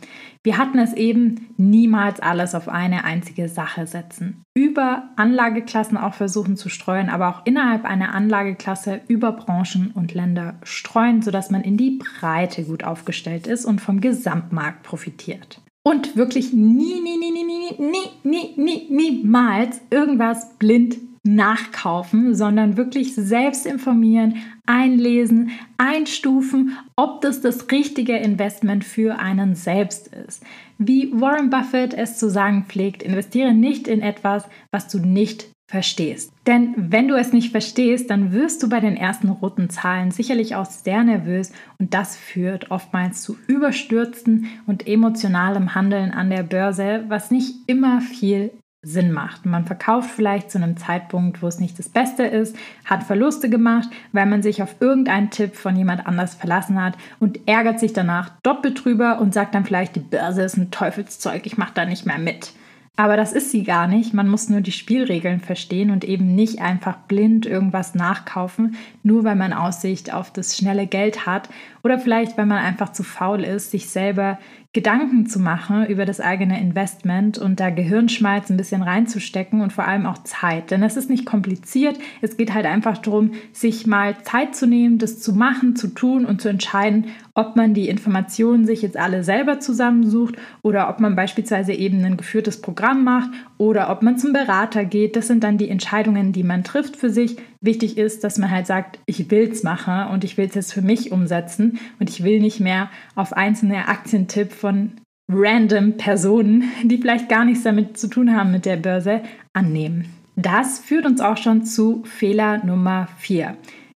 wir 0.43 0.59
hatten 0.59 0.79
es 0.79 0.93
eben 0.93 1.49
niemals 1.57 2.19
alles 2.21 2.55
auf 2.55 2.69
eine 2.69 3.05
einzige 3.05 3.49
Sache 3.49 3.87
setzen. 3.87 4.43
Über 4.55 5.11
Anlageklassen 5.17 5.97
auch 5.97 6.15
versuchen 6.15 6.57
zu 6.57 6.69
streuen, 6.69 7.09
aber 7.09 7.29
auch 7.29 7.47
innerhalb 7.47 7.85
einer 7.85 8.15
Anlageklasse 8.15 9.01
über 9.07 9.33
Branchen 9.33 9.93
und 9.95 10.13
Länder 10.13 10.57
streuen, 10.65 11.23
sodass 11.23 11.51
man 11.51 11.63
in 11.63 11.77
die 11.77 11.99
Breite 11.99 12.65
gut 12.65 12.83
aufgestellt 12.83 13.47
ist 13.47 13.65
und 13.65 13.81
vom 13.81 14.01
Gesamtmarkt 14.01 14.83
profitiert. 14.83 15.61
Und 15.87 16.17
wirklich 16.17 16.53
nie, 16.53 17.01
nie, 17.01 17.17
nie, 17.19 17.31
nie, 17.31 17.45
nie, 17.45 17.77
nie, 17.79 18.09
nie, 18.25 18.55
nie, 18.57 18.89
niemals 18.91 19.81
irgendwas 19.91 20.57
blind 20.59 20.97
nachkaufen, 21.25 22.35
sondern 22.35 22.77
wirklich 22.77 23.15
selbst 23.15 23.67
informieren, 23.67 24.37
einlesen, 24.67 25.51
einstufen, 25.79 26.77
ob 26.97 27.23
das 27.23 27.41
das 27.41 27.71
richtige 27.71 28.17
Investment 28.17 28.85
für 28.85 29.19
einen 29.19 29.55
selbst 29.55 30.09
ist. 30.09 30.43
Wie 30.79 31.11
Warren 31.13 31.51
Buffett 31.51 31.95
es 31.95 32.19
zu 32.19 32.29
sagen 32.31 32.67
pflegt, 32.69 33.03
investiere 33.03 33.55
nicht 33.55 33.89
in 33.89 34.03
etwas, 34.03 34.45
was 34.71 34.89
du 34.89 34.99
nicht 34.99 35.49
verstehst. 35.67 36.31
Denn 36.47 36.75
wenn 36.77 37.09
du 37.09 37.15
es 37.15 37.33
nicht 37.33 37.51
verstehst, 37.51 38.11
dann 38.11 38.33
wirst 38.33 38.63
du 38.63 38.69
bei 38.69 38.81
den 38.81 38.97
ersten 38.97 39.31
roten 39.31 39.71
Zahlen 39.71 40.11
sicherlich 40.11 40.55
auch 40.55 40.67
sehr 40.67 41.03
nervös 41.05 41.53
und 41.79 41.95
das 41.95 42.17
führt 42.17 42.71
oftmals 42.71 43.23
zu 43.23 43.39
überstürzten 43.47 44.47
und 44.67 44.87
emotionalem 44.87 45.75
Handeln 45.75 46.11
an 46.11 46.29
der 46.29 46.43
Börse, 46.43 47.05
was 47.09 47.31
nicht 47.31 47.55
immer 47.67 48.03
viel 48.03 48.51
Sinn 48.85 49.13
macht. 49.13 49.47
Man 49.47 49.65
verkauft 49.65 50.11
vielleicht 50.11 50.51
zu 50.51 50.59
einem 50.59 50.77
Zeitpunkt, 50.77 51.43
wo 51.43 51.49
es 51.49 51.61
nicht 51.61 51.79
das 51.79 51.89
Beste 51.89 52.25
ist, 52.25 52.57
hat 52.85 53.03
Verluste 53.03 53.51
gemacht, 53.51 53.89
weil 54.13 54.27
man 54.27 54.43
sich 54.43 54.63
auf 54.63 54.77
irgendeinen 54.81 55.31
Tipp 55.31 55.57
von 55.57 55.77
jemand 55.77 56.07
anders 56.07 56.35
verlassen 56.35 56.83
hat 56.83 56.95
und 57.19 57.41
ärgert 57.49 57.81
sich 57.81 57.93
danach 57.93 58.31
doppelt 58.43 58.85
drüber 58.85 59.21
und 59.21 59.35
sagt 59.35 59.55
dann 59.55 59.65
vielleicht, 59.65 59.97
die 59.97 60.01
Börse 60.01 60.43
ist 60.43 60.57
ein 60.57 60.71
Teufelszeug, 60.71 61.47
ich 61.47 61.59
mache 61.59 61.73
da 61.75 61.85
nicht 61.85 62.07
mehr 62.07 62.19
mit. 62.19 62.53
Aber 62.97 63.17
das 63.17 63.33
ist 63.33 63.51
sie 63.51 63.65
gar 63.65 63.89
nicht. 63.89 64.15
Man 64.15 64.29
muss 64.29 64.49
nur 64.49 64.61
die 64.61 64.71
Spielregeln 64.71 65.41
verstehen 65.41 65.91
und 65.91 66.05
eben 66.05 66.37
nicht 66.37 66.61
einfach 66.61 66.97
blind 67.09 67.45
irgendwas 67.45 67.97
nachkaufen, 67.97 68.77
nur 69.03 69.25
weil 69.25 69.35
man 69.35 69.53
Aussicht 69.53 70.15
auf 70.15 70.33
das 70.33 70.57
schnelle 70.57 70.87
Geld 70.87 71.27
hat 71.27 71.49
oder 71.83 71.99
vielleicht 71.99 72.39
weil 72.39 72.47
man 72.47 72.59
einfach 72.59 72.93
zu 72.93 73.03
faul 73.03 73.43
ist, 73.43 73.73
sich 73.73 73.89
selber 73.89 74.39
Gedanken 74.75 75.27
zu 75.27 75.39
machen 75.39 75.87
über 75.87 76.05
das 76.05 76.21
eigene 76.21 76.61
Investment 76.61 77.39
und 77.39 77.61
da 77.61 77.71
Gehirnschmalz 77.71 78.51
ein 78.51 78.57
bisschen 78.57 78.83
reinzustecken 78.83 79.61
und 79.61 79.73
vor 79.73 79.87
allem 79.87 80.05
auch 80.05 80.19
Zeit. 80.25 80.73
Denn 80.73 80.83
es 80.83 80.97
ist 80.97 81.09
nicht 81.09 81.25
kompliziert. 81.25 81.97
Es 82.23 82.37
geht 82.37 82.53
halt 82.53 82.67
einfach 82.67 82.99
darum, 82.99 83.35
sich 83.53 83.87
mal 83.87 84.17
Zeit 84.25 84.57
zu 84.57 84.67
nehmen, 84.67 84.99
das 84.99 85.21
zu 85.21 85.33
machen, 85.33 85.77
zu 85.77 85.87
tun 85.87 86.25
und 86.25 86.43
zu 86.43 86.49
entscheiden, 86.49 87.07
ob 87.35 87.55
man 87.55 87.73
die 87.73 87.89
Informationen 87.89 88.67
sich 88.67 88.83
jetzt 88.83 88.97
alle 88.97 89.23
selber 89.23 89.61
zusammensucht 89.61 90.35
oder 90.63 90.89
ob 90.89 90.99
man 90.99 91.15
beispielsweise 91.15 91.73
eben 91.73 92.05
ein 92.05 92.17
geführtes 92.17 92.61
Programm 92.61 93.05
macht 93.05 93.31
oder 93.59 93.91
ob 93.91 94.03
man 94.03 94.19
zum 94.19 94.33
Berater 94.33 94.85
geht. 94.85 95.15
Das 95.15 95.29
sind 95.29 95.45
dann 95.45 95.57
die 95.57 95.69
Entscheidungen, 95.69 96.33
die 96.33 96.43
man 96.43 96.65
trifft 96.65 96.97
für 96.97 97.11
sich. 97.11 97.37
Wichtig 97.65 97.97
ist, 97.97 98.25
dass 98.25 98.37
man 98.37 98.51
halt 98.51 98.67
sagt, 98.67 98.99
ich 99.07 99.31
will 99.31 99.49
es 99.51 99.63
machen 99.63 100.09
und 100.13 100.23
ich 100.23 100.37
will 100.37 100.47
es 100.47 100.55
jetzt 100.55 100.75
für 100.75 100.83
mich 100.83 101.13
umsetzen 101.13 101.79
und 101.99 102.11
ich 102.11 102.23
will 102.23 102.41
nicht 102.41 102.61
mehr 102.61 102.91
auf 103.15 103.33
einzelne 103.33 103.89
Aktientipps 103.89 104.55
von 104.55 104.93
random 105.33 105.97
Personen, 105.97 106.65
die 106.83 106.99
vielleicht 106.99 107.31
gar 107.31 107.47
nichts 107.47 107.65
damit 107.65 107.97
zu 107.97 108.09
tun 108.09 108.37
haben 108.37 108.53
mit 108.53 108.67
der 108.67 108.77
Börse, 108.77 109.23
annehmen. 109.55 110.11
Das 110.37 110.79
führt 110.79 111.07
uns 111.07 111.23
auch 111.23 111.39
schon 111.39 111.65
zu 111.65 112.03
Fehler 112.05 112.63
Nummer 112.67 113.09
4. 113.17 113.57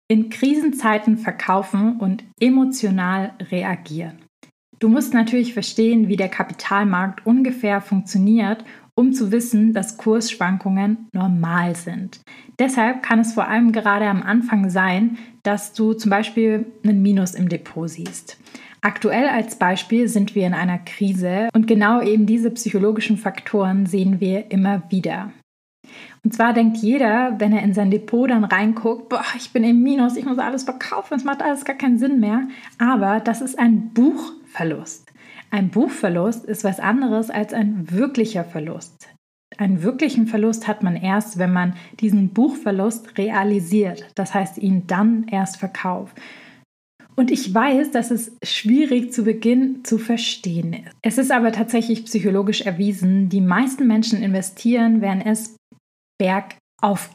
In 0.10 0.30
Krisenzeiten 0.30 1.18
verkaufen 1.18 1.98
und 2.00 2.24
emotional 2.40 3.34
reagieren. 3.50 4.20
Du 4.78 4.90
musst 4.90 5.16
natürlich 5.16 5.56
verstehen, 5.56 6.08
wie 6.08 6.18
der 6.18 6.30
Kapitalmarkt 6.30 7.26
ungefähr 7.26 7.82
funktioniert, 7.82 8.64
um 8.96 9.14
zu 9.14 9.32
wissen, 9.32 9.74
dass 9.74 9.98
Kursschwankungen 9.98 11.10
normal 11.12 11.76
sind. 11.76 12.22
Deshalb 12.60 13.04
kann 13.04 13.20
es 13.20 13.34
vor 13.34 13.48
allem 13.48 13.72
gerade 13.72 14.06
am 14.06 14.24
Anfang 14.24 14.70
sein, 14.70 15.18
dass 15.44 15.74
du 15.74 15.94
zum 15.94 16.10
Beispiel 16.10 16.66
einen 16.84 17.02
Minus 17.02 17.36
im 17.36 17.50
Depot 17.50 17.90
siehst. 17.90 18.38
Aktuell 18.82 19.28
als 19.28 19.58
Beispiel 19.58 20.08
sind 20.08 20.36
wir 20.36 20.46
in 20.46 20.54
einer 20.54 20.78
Krise 20.78 21.50
und 21.54 21.68
genau 21.68 22.02
eben 22.02 22.26
diese 22.26 22.52
psychologischen 22.52 23.18
Faktoren 23.18 23.86
sehen 23.86 24.20
wir 24.20 24.52
immer 24.52 24.84
wieder. 24.90 25.32
Und 26.24 26.34
zwar 26.34 26.54
denkt 26.54 26.78
jeder, 26.78 27.36
wenn 27.40 27.54
er 27.54 27.64
in 27.64 27.74
sein 27.74 27.92
Depot 27.92 28.30
dann 28.30 28.44
reinguckt, 28.44 29.10
boah, 29.10 29.24
ich 29.38 29.52
bin 29.52 29.64
im 29.64 29.84
Minus, 29.84 30.16
ich 30.16 30.26
muss 30.26 30.40
alles 30.40 30.64
verkaufen, 30.64 31.16
es 31.16 31.24
macht 31.24 31.42
alles 31.42 31.66
gar 31.66 31.76
keinen 31.76 32.00
Sinn 32.00 32.20
mehr. 32.20 32.48
Aber 32.80 33.20
das 33.20 33.42
ist 33.42 33.60
ein 33.60 33.92
Buchverlust. 33.94 35.05
Ein 35.52 35.70
Buchverlust 35.70 36.46
ist 36.46 36.64
was 36.64 36.80
anderes 36.80 37.30
als 37.30 37.54
ein 37.54 37.92
wirklicher 37.92 38.44
Verlust. 38.44 39.10
Einen 39.58 39.84
wirklichen 39.84 40.28
Verlust 40.28 40.68
hat 40.68 40.84
man 40.84 40.96
erst, 40.96 41.38
wenn 41.38 41.54
man 41.54 41.76
diesen 42.00 42.30
Buchverlust 42.30 43.18
realisiert, 43.18 44.06
das 44.16 44.34
heißt 44.34 44.58
ihn 44.58 44.86
dann 44.88 45.28
erst 45.30 45.58
verkauft. 45.58 46.18
Und 47.16 47.32
ich 47.32 47.54
weiß, 47.54 47.92
dass 47.92 48.12
es 48.12 48.36
schwierig 48.44 49.14
zu 49.14 49.24
Beginn 49.24 49.86
zu 49.86 49.98
verstehen 49.98 50.74
ist. 50.74 50.96
Es 51.02 51.18
ist 51.18 51.32
aber 51.32 51.54
tatsächlich 51.54 52.04
psychologisch 52.04 52.62
erwiesen, 52.62 53.30
die 53.30 53.40
meisten 53.40 53.88
Menschen 53.88 54.22
investieren, 54.22 55.00
wenn 55.00 55.22
es 55.22 55.56
bergauf 56.18 56.58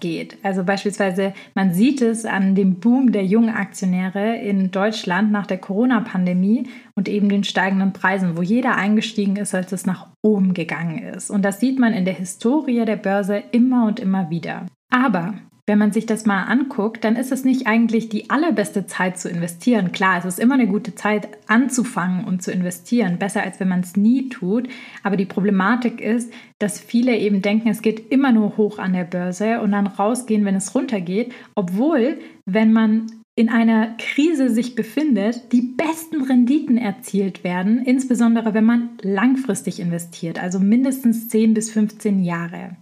geht. 0.01 0.37
Also 0.43 0.65
beispielsweise, 0.65 1.33
man 1.55 1.73
sieht 1.73 2.03
es 2.03 2.25
an 2.25 2.55
dem 2.55 2.81
Boom 2.81 3.13
der 3.13 3.25
jungen 3.25 3.55
Aktionäre 3.55 4.37
in 4.37 4.71
Deutschland 4.71 5.31
nach 5.31 5.47
der 5.47 5.59
Corona-Pandemie 5.59 6.69
und 6.95 7.09
eben 7.09 7.29
den 7.29 7.45
steigenden 7.45 7.93
Preisen, 7.93 8.37
wo 8.37 8.43
jeder 8.43 8.77
eingestiegen 8.77 9.37
ist, 9.37 9.55
als 9.55 9.73
es 9.73 9.87
nach 9.87 10.09
oben 10.23 10.55
gegangen 10.55 10.99
ist. 10.99 11.31
Und 11.31 11.43
das 11.43 11.61
sieht 11.61 11.79
man 11.79 11.93
in 11.93 12.05
der 12.05 12.15
Historie 12.15 12.85
der 12.85 12.97
Börse 12.97 13.43
immer 13.53 13.87
und 13.87 14.01
immer 14.01 14.29
wieder. 14.31 14.67
Aber 14.91 15.35
wenn 15.71 15.79
man 15.79 15.93
sich 15.93 16.05
das 16.05 16.27
mal 16.27 16.43
anguckt, 16.43 17.05
dann 17.05 17.15
ist 17.15 17.31
es 17.31 17.45
nicht 17.45 17.69
eigentlich 17.69 18.09
die 18.09 18.29
allerbeste 18.29 18.89
Zeit 18.89 19.21
zu 19.21 19.29
investieren. 19.29 19.93
Klar, 19.93 20.19
es 20.19 20.25
ist 20.25 20.41
immer 20.41 20.55
eine 20.55 20.67
gute 20.67 20.97
Zeit 20.97 21.29
anzufangen 21.47 22.25
und 22.25 22.43
zu 22.43 22.51
investieren, 22.51 23.19
besser 23.21 23.45
als 23.45 23.61
wenn 23.61 23.69
man 23.69 23.79
es 23.79 23.95
nie 23.95 24.29
tut. 24.29 24.69
Aber 25.05 25.17
die 25.17 25.27
Problematik 25.27 26.01
ist, 26.01 26.33
dass 26.59 26.81
viele 26.81 27.17
eben 27.17 27.41
denken, 27.41 27.69
es 27.69 27.83
geht 27.83 28.11
immer 28.11 28.33
nur 28.33 28.57
hoch 28.57 28.81
an 28.81 28.95
der 28.95 29.05
Börse 29.05 29.61
und 29.61 29.71
dann 29.71 29.87
rausgehen, 29.87 30.45
wenn 30.45 30.57
es 30.57 30.75
runtergeht, 30.75 31.33
obwohl, 31.55 32.19
wenn 32.47 32.73
man 32.73 33.07
in 33.41 33.49
einer 33.49 33.95
Krise 33.97 34.51
sich 34.51 34.75
befindet, 34.75 35.51
die 35.53 35.63
besten 35.63 36.25
Renditen 36.25 36.77
erzielt 36.77 37.43
werden, 37.43 37.83
insbesondere 37.83 38.53
wenn 38.53 38.67
man 38.67 38.91
langfristig 39.01 39.81
investiert, 39.81 40.39
also 40.39 40.59
mindestens 40.59 41.31
10 41.31 41.55
bis 41.55 41.71
15 41.71 42.23
Jahre. 42.23 42.77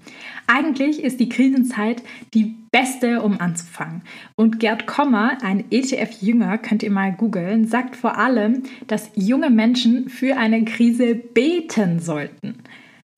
Eigentlich 0.48 1.04
ist 1.04 1.20
die 1.20 1.28
Krisenzeit 1.28 2.02
die 2.34 2.56
beste, 2.72 3.22
um 3.22 3.40
anzufangen. 3.40 4.02
Und 4.34 4.58
Gerd 4.58 4.88
Kommer, 4.88 5.38
ein 5.44 5.62
ETF-Jünger, 5.70 6.58
könnt 6.58 6.82
ihr 6.82 6.90
mal 6.90 7.12
googeln, 7.12 7.68
sagt 7.68 7.94
vor 7.94 8.18
allem, 8.18 8.64
dass 8.88 9.12
junge 9.14 9.50
Menschen 9.50 10.08
für 10.08 10.38
eine 10.38 10.64
Krise 10.64 11.14
beten 11.14 12.00
sollten. 12.00 12.56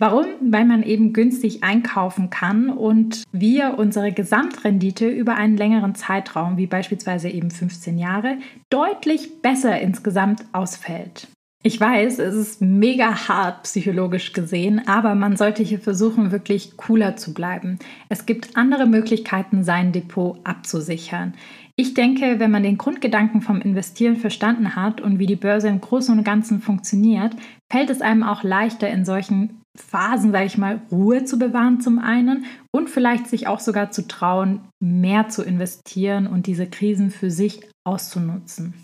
Warum? 0.00 0.24
Weil 0.40 0.64
man 0.64 0.82
eben 0.82 1.12
günstig 1.12 1.62
einkaufen 1.62 2.30
kann 2.30 2.70
und 2.70 3.22
wir 3.32 3.74
unsere 3.76 4.12
Gesamtrendite 4.12 5.06
über 5.06 5.34
einen 5.34 5.58
längeren 5.58 5.94
Zeitraum, 5.94 6.56
wie 6.56 6.66
beispielsweise 6.66 7.28
eben 7.28 7.50
15 7.50 7.98
Jahre, 7.98 8.38
deutlich 8.70 9.42
besser 9.42 9.78
insgesamt 9.78 10.42
ausfällt. 10.52 11.28
Ich 11.62 11.78
weiß, 11.78 12.18
es 12.18 12.34
ist 12.34 12.62
mega 12.62 13.28
hart 13.28 13.64
psychologisch 13.64 14.32
gesehen, 14.32 14.80
aber 14.86 15.14
man 15.14 15.36
sollte 15.36 15.62
hier 15.62 15.80
versuchen, 15.80 16.32
wirklich 16.32 16.78
cooler 16.78 17.16
zu 17.16 17.34
bleiben. 17.34 17.78
Es 18.08 18.24
gibt 18.24 18.56
andere 18.56 18.86
Möglichkeiten, 18.86 19.64
sein 19.64 19.92
Depot 19.92 20.38
abzusichern. 20.44 21.34
Ich 21.76 21.92
denke, 21.92 22.38
wenn 22.38 22.50
man 22.50 22.62
den 22.62 22.78
Grundgedanken 22.78 23.42
vom 23.42 23.60
Investieren 23.60 24.16
verstanden 24.16 24.74
hat 24.74 25.02
und 25.02 25.18
wie 25.18 25.26
die 25.26 25.36
Börse 25.36 25.68
im 25.68 25.82
Großen 25.82 26.16
und 26.16 26.24
Ganzen 26.24 26.62
funktioniert, 26.62 27.36
fällt 27.70 27.90
es 27.90 28.00
einem 28.00 28.22
auch 28.22 28.42
leichter 28.42 28.88
in 28.88 29.04
solchen 29.04 29.59
Phasen, 29.76 30.32
sage 30.32 30.46
ich 30.46 30.58
mal, 30.58 30.82
Ruhe 30.90 31.24
zu 31.24 31.38
bewahren 31.38 31.80
zum 31.80 31.98
einen 31.98 32.44
und 32.72 32.90
vielleicht 32.90 33.28
sich 33.28 33.46
auch 33.46 33.60
sogar 33.60 33.90
zu 33.90 34.06
trauen, 34.08 34.68
mehr 34.80 35.28
zu 35.28 35.42
investieren 35.42 36.26
und 36.26 36.46
diese 36.46 36.68
Krisen 36.68 37.10
für 37.10 37.30
sich 37.30 37.60
auszunutzen. 37.84 38.74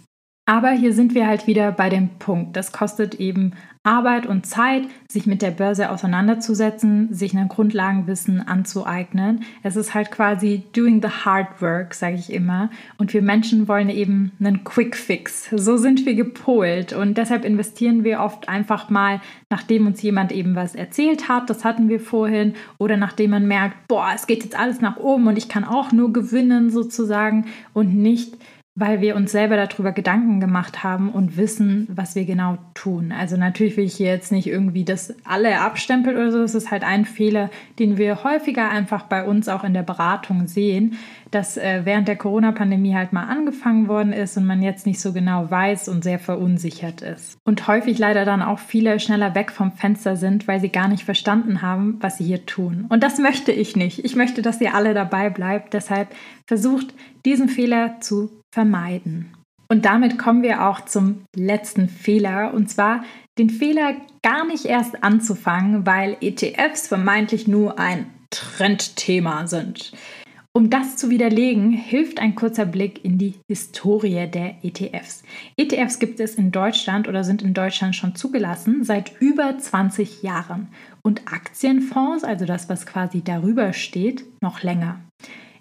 Aber 0.48 0.70
hier 0.70 0.92
sind 0.92 1.14
wir 1.14 1.26
halt 1.26 1.48
wieder 1.48 1.72
bei 1.72 1.88
dem 1.88 2.08
Punkt. 2.20 2.56
Das 2.56 2.70
kostet 2.70 3.16
eben 3.16 3.52
Arbeit 3.82 4.26
und 4.26 4.46
Zeit, 4.46 4.82
sich 5.08 5.26
mit 5.26 5.42
der 5.42 5.52
Börse 5.52 5.90
auseinanderzusetzen, 5.90 7.12
sich 7.12 7.36
ein 7.36 7.48
Grundlagenwissen 7.48 8.46
anzueignen. 8.46 9.44
Es 9.64 9.74
ist 9.76 9.94
halt 9.94 10.10
quasi 10.10 10.62
doing 10.72 11.02
the 11.02 11.08
hard 11.08 11.60
work, 11.60 11.94
sage 11.94 12.16
ich 12.16 12.32
immer. 12.32 12.70
Und 12.96 13.12
wir 13.12 13.22
Menschen 13.22 13.66
wollen 13.66 13.88
eben 13.88 14.32
einen 14.38 14.62
Quick 14.64 14.96
Fix. 14.96 15.50
So 15.52 15.76
sind 15.76 16.06
wir 16.06 16.14
gepolt. 16.14 16.92
Und 16.92 17.16
deshalb 17.16 17.44
investieren 17.44 18.04
wir 18.04 18.20
oft 18.20 18.48
einfach 18.48 18.88
mal, 18.88 19.20
nachdem 19.50 19.86
uns 19.86 20.02
jemand 20.02 20.30
eben 20.30 20.54
was 20.54 20.74
erzählt 20.76 21.28
hat, 21.28 21.50
das 21.50 21.64
hatten 21.64 21.88
wir 21.88 22.00
vorhin, 22.00 22.54
oder 22.78 22.96
nachdem 22.96 23.30
man 23.30 23.46
merkt, 23.46 23.88
boah, 23.88 24.10
es 24.14 24.26
geht 24.26 24.44
jetzt 24.44 24.58
alles 24.58 24.80
nach 24.80 24.96
oben 24.96 25.26
und 25.26 25.38
ich 25.38 25.48
kann 25.48 25.64
auch 25.64 25.90
nur 25.90 26.12
gewinnen 26.12 26.70
sozusagen 26.70 27.46
und 27.72 27.94
nicht 27.94 28.36
weil 28.78 29.00
wir 29.00 29.16
uns 29.16 29.32
selber 29.32 29.56
darüber 29.56 29.90
Gedanken 29.92 30.38
gemacht 30.38 30.84
haben 30.84 31.10
und 31.10 31.38
wissen, 31.38 31.88
was 31.90 32.14
wir 32.14 32.26
genau 32.26 32.58
tun. 32.74 33.10
Also 33.10 33.38
natürlich 33.38 33.78
will 33.78 33.86
ich 33.86 33.94
hier 33.94 34.08
jetzt 34.08 34.30
nicht 34.30 34.46
irgendwie 34.46 34.84
das 34.84 35.14
alle 35.24 35.60
abstempeln 35.60 36.14
oder 36.14 36.30
so. 36.30 36.42
Es 36.42 36.54
ist 36.54 36.70
halt 36.70 36.84
ein 36.84 37.06
Fehler, 37.06 37.50
den 37.78 37.96
wir 37.96 38.22
häufiger 38.22 38.68
einfach 38.68 39.04
bei 39.04 39.24
uns 39.24 39.48
auch 39.48 39.64
in 39.64 39.72
der 39.72 39.82
Beratung 39.82 40.46
sehen, 40.46 40.98
dass 41.30 41.56
äh, 41.56 41.80
während 41.84 42.08
der 42.08 42.16
Corona-Pandemie 42.16 42.94
halt 42.94 43.12
mal 43.12 43.24
angefangen 43.24 43.88
worden 43.88 44.12
ist 44.12 44.36
und 44.36 44.46
man 44.46 44.62
jetzt 44.62 44.86
nicht 44.86 45.00
so 45.00 45.12
genau 45.12 45.50
weiß 45.50 45.88
und 45.88 46.04
sehr 46.04 46.18
verunsichert 46.18 47.02
ist. 47.02 47.38
Und 47.44 47.66
häufig 47.66 47.98
leider 47.98 48.24
dann 48.24 48.42
auch 48.42 48.58
viele 48.58 49.00
schneller 49.00 49.34
weg 49.34 49.50
vom 49.50 49.72
Fenster 49.72 50.16
sind, 50.16 50.48
weil 50.48 50.60
sie 50.60 50.70
gar 50.70 50.88
nicht 50.88 51.04
verstanden 51.04 51.62
haben, 51.62 51.98
was 52.00 52.18
sie 52.18 52.24
hier 52.24 52.46
tun. 52.46 52.86
Und 52.88 53.02
das 53.02 53.18
möchte 53.18 53.52
ich 53.52 53.76
nicht. 53.76 54.04
Ich 54.04 54.16
möchte, 54.16 54.42
dass 54.42 54.60
ihr 54.60 54.74
alle 54.74 54.94
dabei 54.94 55.30
bleibt. 55.30 55.74
Deshalb 55.74 56.08
versucht, 56.46 56.94
diesen 57.24 57.48
Fehler 57.48 58.00
zu 58.00 58.30
vermeiden. 58.52 59.32
Und 59.68 59.84
damit 59.84 60.18
kommen 60.18 60.42
wir 60.42 60.66
auch 60.66 60.84
zum 60.84 61.24
letzten 61.34 61.88
Fehler, 61.88 62.54
und 62.54 62.70
zwar 62.70 63.02
den 63.38 63.50
Fehler 63.50 63.94
gar 64.22 64.46
nicht 64.46 64.64
erst 64.64 65.02
anzufangen, 65.02 65.86
weil 65.86 66.16
ETFs 66.20 66.88
vermeintlich 66.88 67.48
nur 67.48 67.78
ein 67.78 68.06
Trendthema 68.30 69.46
sind. 69.46 69.92
Um 70.56 70.70
das 70.70 70.96
zu 70.96 71.10
widerlegen, 71.10 71.70
hilft 71.70 72.18
ein 72.18 72.34
kurzer 72.34 72.64
Blick 72.64 73.04
in 73.04 73.18
die 73.18 73.34
Historie 73.46 74.26
der 74.26 74.64
ETFs. 74.64 75.22
ETFs 75.58 75.98
gibt 75.98 76.18
es 76.18 76.36
in 76.36 76.50
Deutschland 76.50 77.08
oder 77.08 77.24
sind 77.24 77.42
in 77.42 77.52
Deutschland 77.52 77.94
schon 77.94 78.14
zugelassen 78.14 78.82
seit 78.82 79.20
über 79.20 79.58
20 79.58 80.22
Jahren 80.22 80.68
und 81.02 81.30
Aktienfonds, 81.30 82.24
also 82.24 82.46
das, 82.46 82.70
was 82.70 82.86
quasi 82.86 83.20
darüber 83.20 83.74
steht, 83.74 84.24
noch 84.40 84.62
länger. 84.62 84.98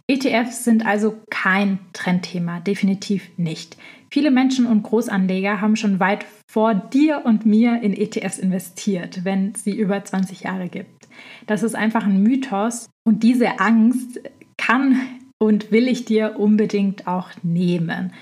ETFs 0.07 0.63
sind 0.63 0.85
also 0.85 1.17
kein 1.29 1.79
Trendthema, 1.91 2.61
definitiv 2.61 3.31
nicht. 3.35 3.75
Viele 4.09 4.31
Menschen 4.31 4.65
und 4.65 4.83
Großanleger 4.83 5.59
haben 5.59 5.75
schon 5.75 5.99
weit 5.99 6.25
vor 6.49 6.73
dir 6.73 7.23
und 7.25 7.45
mir 7.45 7.81
in 7.81 7.91
ETFs 7.91 8.37
investiert, 8.37 9.25
wenn 9.25 9.51
es 9.53 9.65
sie 9.65 9.75
über 9.75 10.01
20 10.01 10.39
Jahre 10.41 10.69
gibt. 10.69 11.09
Das 11.47 11.63
ist 11.63 11.75
einfach 11.75 12.05
ein 12.05 12.23
Mythos 12.23 12.87
und 13.03 13.23
diese 13.23 13.59
Angst 13.59 14.21
kann 14.65 14.99
und 15.37 15.71
will 15.71 15.87
ich 15.87 16.05
dir 16.05 16.39
unbedingt 16.39 17.07
auch 17.07 17.29
nehmen. 17.43 18.13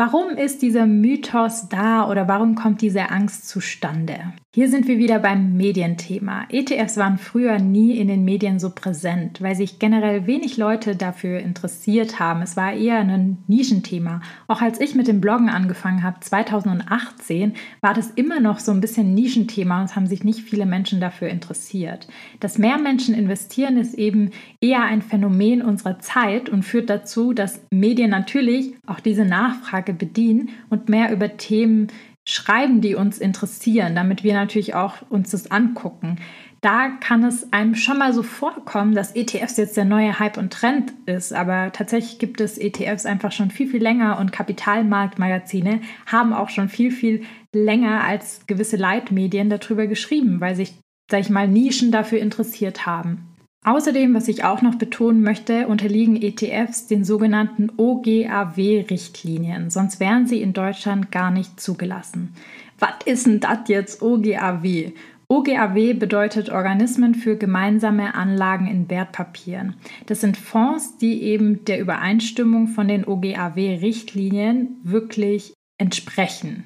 Warum 0.00 0.30
ist 0.30 0.62
dieser 0.62 0.86
Mythos 0.86 1.68
da 1.68 2.08
oder 2.08 2.26
warum 2.26 2.54
kommt 2.54 2.80
diese 2.80 3.10
Angst 3.10 3.46
zustande? 3.46 4.32
Hier 4.52 4.68
sind 4.68 4.88
wir 4.88 4.98
wieder 4.98 5.20
beim 5.20 5.56
Medienthema. 5.56 6.46
ETFs 6.48 6.96
waren 6.96 7.18
früher 7.18 7.60
nie 7.60 7.98
in 7.98 8.08
den 8.08 8.24
Medien 8.24 8.58
so 8.58 8.70
präsent, 8.70 9.40
weil 9.40 9.54
sich 9.54 9.78
generell 9.78 10.26
wenig 10.26 10.56
Leute 10.56 10.96
dafür 10.96 11.38
interessiert 11.38 12.18
haben. 12.18 12.42
Es 12.42 12.56
war 12.56 12.72
eher 12.72 12.98
ein 12.98 13.38
Nischenthema. 13.46 14.22
Auch 14.48 14.60
als 14.60 14.80
ich 14.80 14.96
mit 14.96 15.06
dem 15.06 15.20
Bloggen 15.20 15.50
angefangen 15.50 16.02
habe, 16.02 16.18
2018, 16.18 17.52
war 17.80 17.94
das 17.94 18.10
immer 18.10 18.40
noch 18.40 18.58
so 18.58 18.72
ein 18.72 18.80
bisschen 18.80 19.14
Nischenthema 19.14 19.80
und 19.80 19.84
es 19.84 19.94
haben 19.94 20.08
sich 20.08 20.24
nicht 20.24 20.40
viele 20.40 20.66
Menschen 20.66 21.00
dafür 21.00 21.28
interessiert. 21.28 22.08
Dass 22.40 22.58
mehr 22.58 22.78
Menschen 22.78 23.14
investieren, 23.14 23.76
ist 23.76 23.94
eben 23.94 24.30
eher 24.60 24.82
ein 24.82 25.02
Phänomen 25.02 25.62
unserer 25.62 26.00
Zeit 26.00 26.48
und 26.48 26.64
führt 26.64 26.90
dazu, 26.90 27.34
dass 27.34 27.60
Medien 27.70 28.10
natürlich 28.10 28.74
auch 28.84 28.98
diese 28.98 29.24
Nachfrage 29.24 29.89
bedienen 29.92 30.50
und 30.68 30.88
mehr 30.88 31.12
über 31.12 31.36
Themen 31.36 31.88
schreiben, 32.28 32.80
die 32.80 32.94
uns 32.94 33.18
interessieren, 33.18 33.94
damit 33.94 34.22
wir 34.22 34.34
natürlich 34.34 34.74
auch 34.74 34.96
uns 35.08 35.30
das 35.30 35.50
angucken. 35.50 36.16
Da 36.60 36.88
kann 36.88 37.24
es 37.24 37.50
einem 37.54 37.74
schon 37.74 37.96
mal 37.98 38.12
so 38.12 38.22
vorkommen, 38.22 38.94
dass 38.94 39.16
ETFs 39.16 39.56
jetzt 39.56 39.78
der 39.78 39.86
neue 39.86 40.18
Hype 40.18 40.36
und 40.36 40.52
Trend 40.52 40.92
ist, 41.06 41.32
aber 41.32 41.72
tatsächlich 41.72 42.18
gibt 42.18 42.40
es 42.42 42.58
ETFs 42.58 43.06
einfach 43.06 43.32
schon 43.32 43.50
viel, 43.50 43.66
viel 43.66 43.82
länger 43.82 44.18
und 44.18 44.30
Kapitalmarktmagazine 44.30 45.80
haben 46.04 46.34
auch 46.34 46.50
schon 46.50 46.68
viel, 46.68 46.90
viel 46.90 47.22
länger 47.54 48.04
als 48.04 48.46
gewisse 48.46 48.76
Leitmedien 48.76 49.48
darüber 49.48 49.86
geschrieben, 49.86 50.40
weil 50.42 50.54
sich, 50.54 50.74
sag 51.10 51.20
ich 51.20 51.30
mal, 51.30 51.48
Nischen 51.48 51.92
dafür 51.92 52.18
interessiert 52.18 52.84
haben. 52.84 53.29
Außerdem, 53.62 54.14
was 54.14 54.26
ich 54.28 54.42
auch 54.42 54.62
noch 54.62 54.76
betonen 54.76 55.20
möchte, 55.20 55.66
unterliegen 55.66 56.20
ETFs 56.20 56.86
den 56.86 57.04
sogenannten 57.04 57.70
OGAW-Richtlinien, 57.76 59.68
sonst 59.68 60.00
wären 60.00 60.26
sie 60.26 60.40
in 60.40 60.54
Deutschland 60.54 61.12
gar 61.12 61.30
nicht 61.30 61.60
zugelassen. 61.60 62.32
Was 62.78 62.94
ist 63.04 63.26
denn 63.26 63.40
das 63.40 63.68
jetzt 63.68 64.00
OGAW? 64.00 64.92
OGAW 65.28 65.94
bedeutet 65.94 66.48
Organismen 66.48 67.14
für 67.14 67.36
gemeinsame 67.36 68.14
Anlagen 68.14 68.66
in 68.66 68.88
Wertpapieren. 68.88 69.74
Das 70.06 70.22
sind 70.22 70.38
Fonds, 70.38 70.96
die 70.96 71.22
eben 71.22 71.64
der 71.66 71.80
Übereinstimmung 71.80 72.66
von 72.66 72.88
den 72.88 73.06
OGAW-Richtlinien 73.06 74.80
wirklich 74.82 75.52
entsprechen. 75.78 76.64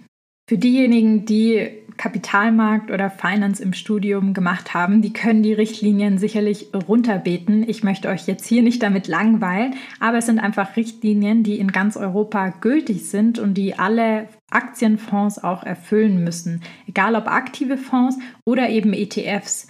Für 0.48 0.58
diejenigen, 0.58 1.26
die 1.26 1.83
Kapitalmarkt 1.96 2.90
oder 2.90 3.10
Finance 3.10 3.62
im 3.62 3.72
Studium 3.72 4.34
gemacht 4.34 4.74
haben, 4.74 5.02
die 5.02 5.12
können 5.12 5.42
die 5.42 5.52
Richtlinien 5.52 6.18
sicherlich 6.18 6.68
runterbeten. 6.74 7.68
Ich 7.68 7.84
möchte 7.84 8.08
euch 8.08 8.26
jetzt 8.26 8.46
hier 8.46 8.62
nicht 8.62 8.82
damit 8.82 9.08
langweilen, 9.08 9.74
aber 10.00 10.18
es 10.18 10.26
sind 10.26 10.38
einfach 10.38 10.76
Richtlinien, 10.76 11.42
die 11.42 11.58
in 11.58 11.72
ganz 11.72 11.96
Europa 11.96 12.48
gültig 12.48 13.08
sind 13.08 13.38
und 13.38 13.54
die 13.54 13.78
alle 13.78 14.28
Aktienfonds 14.50 15.42
auch 15.42 15.62
erfüllen 15.62 16.22
müssen, 16.22 16.62
egal 16.86 17.14
ob 17.14 17.28
aktive 17.28 17.76
Fonds 17.76 18.18
oder 18.44 18.68
eben 18.68 18.92
ETFs. 18.92 19.66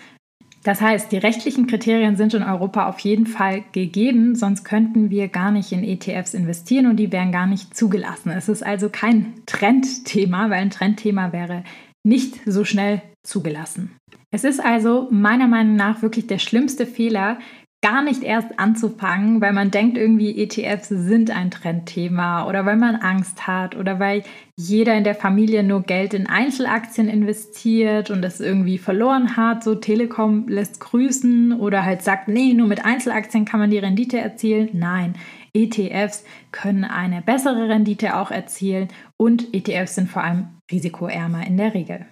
Das 0.65 0.81
heißt, 0.81 1.13
die 1.13 1.19
rechtlichen 1.19 1.67
Kriterien 1.67 2.17
sind 2.17 2.33
in 2.33 2.43
Europa 2.43 2.89
auf 2.89 2.99
jeden 3.01 3.27
Fall 3.27 3.65
gegeben, 3.73 4.35
sonst 4.35 4.65
könnten 4.65 5.11
wir 5.11 5.29
gar 5.29 5.51
nicht 5.51 5.73
in 5.73 5.85
ETFs 5.85 6.33
investieren 6.33 6.87
und 6.87 6.97
die 6.97 7.13
wären 7.13 7.33
gar 7.33 7.47
nicht 7.47 7.77
zugelassen. 7.77 8.31
Es 8.31 8.49
ist 8.49 8.65
also 8.65 8.89
kein 8.89 9.35
Trendthema, 9.45 10.49
weil 10.49 10.63
ein 10.63 10.71
Trendthema 10.71 11.33
wäre 11.33 11.65
nicht 12.05 12.40
so 12.47 12.64
schnell 12.64 13.03
zugelassen. 13.23 13.97
Es 14.31 14.45
ist 14.45 14.61
also 14.61 15.09
meiner 15.11 15.49
Meinung 15.49 15.77
nach 15.77 16.03
wirklich 16.03 16.27
der 16.27 16.38
schlimmste 16.38 16.87
Fehler, 16.87 17.38
gar 17.85 18.03
nicht 18.03 18.23
erst 18.23 18.59
anzufangen, 18.59 19.43
weil 19.43 19.53
man 19.53 19.71
denkt, 19.71 19.99
irgendwie 19.99 20.43
ETFs 20.43 20.88
sind 20.88 21.31
ein 21.31 21.51
Trendthema 21.51 22.49
oder 22.49 22.64
weil 22.64 22.77
man 22.79 22.97
Angst 22.97 23.47
hat 23.47 23.77
oder 23.77 24.01
weil 24.01 24.23
jeder 24.57 24.95
in 24.95 25.05
der 25.05 25.14
Familie 25.14 25.62
nur 25.62 25.83
Geld 25.83 26.14
in 26.14 26.27
Einzelaktien 26.27 27.11
investiert 27.11 28.11
und 28.11 28.23
das 28.23 28.40
irgendwie 28.40 28.79
verloren 28.79 29.37
hat. 29.37 29.62
So 29.62 29.75
Telekom 29.75 30.49
lässt 30.49 30.81
grüßen 30.81 31.53
oder 31.61 31.85
halt 31.85 32.01
sagt, 32.01 32.29
nee, 32.29 32.55
nur 32.55 32.69
mit 32.69 32.87
Einzelaktien 32.87 33.45
kann 33.45 33.61
man 33.61 33.71
die 33.71 33.77
Rendite 33.77 34.19
erzielen. 34.19 34.71
Nein, 34.73 35.12
ETFs 35.53 36.25
können 36.53 36.85
eine 36.85 37.21
bessere 37.21 37.69
Rendite 37.69 38.17
auch 38.17 38.31
erzielen 38.31 38.88
und 39.19 39.53
ETFs 39.53 39.97
sind 39.97 40.09
vor 40.09 40.25
allem 40.25 40.49
risikoärmer 40.70 41.46
in 41.46 41.57
der 41.57 41.74
Regel. 41.74 42.07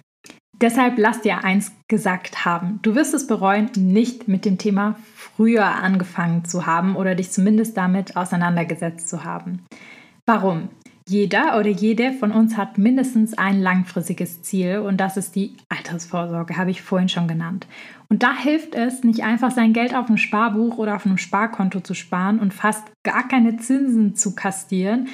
Deshalb 0.61 0.97
lass 0.97 1.21
dir 1.21 1.43
eins 1.43 1.71
gesagt 1.89 2.45
haben. 2.45 2.79
Du 2.83 2.95
wirst 2.95 3.13
es 3.13 3.27
bereuen, 3.27 3.69
nicht 3.75 4.27
mit 4.27 4.45
dem 4.45 4.57
Thema 4.57 4.95
früher 5.15 5.65
angefangen 5.65 6.45
zu 6.45 6.65
haben 6.65 6.95
oder 6.95 7.15
dich 7.15 7.31
zumindest 7.31 7.75
damit 7.75 8.15
auseinandergesetzt 8.15 9.09
zu 9.09 9.23
haben. 9.23 9.65
Warum? 10.25 10.69
Jeder 11.05 11.59
oder 11.59 11.69
jede 11.69 12.13
von 12.13 12.31
uns 12.31 12.55
hat 12.55 12.77
mindestens 12.77 13.37
ein 13.37 13.61
langfristiges 13.61 14.41
Ziel 14.41 14.77
und 14.77 14.97
das 14.97 15.17
ist 15.17 15.35
die 15.35 15.57
Altersvorsorge, 15.67 16.55
habe 16.55 16.71
ich 16.71 16.81
vorhin 16.81 17.09
schon 17.09 17.27
genannt. 17.27 17.67
Und 18.07 18.23
da 18.23 18.33
hilft 18.33 18.73
es, 18.73 19.03
nicht 19.03 19.23
einfach 19.23 19.51
sein 19.51 19.73
Geld 19.73 19.93
auf 19.93 20.07
einem 20.07 20.17
Sparbuch 20.17 20.77
oder 20.77 20.95
auf 20.95 21.05
einem 21.05 21.17
Sparkonto 21.17 21.81
zu 21.81 21.93
sparen 21.93 22.39
und 22.39 22.53
fast 22.53 22.85
gar 23.03 23.27
keine 23.27 23.57
Zinsen 23.57 24.15
zu 24.15 24.33
kastieren, 24.33 25.09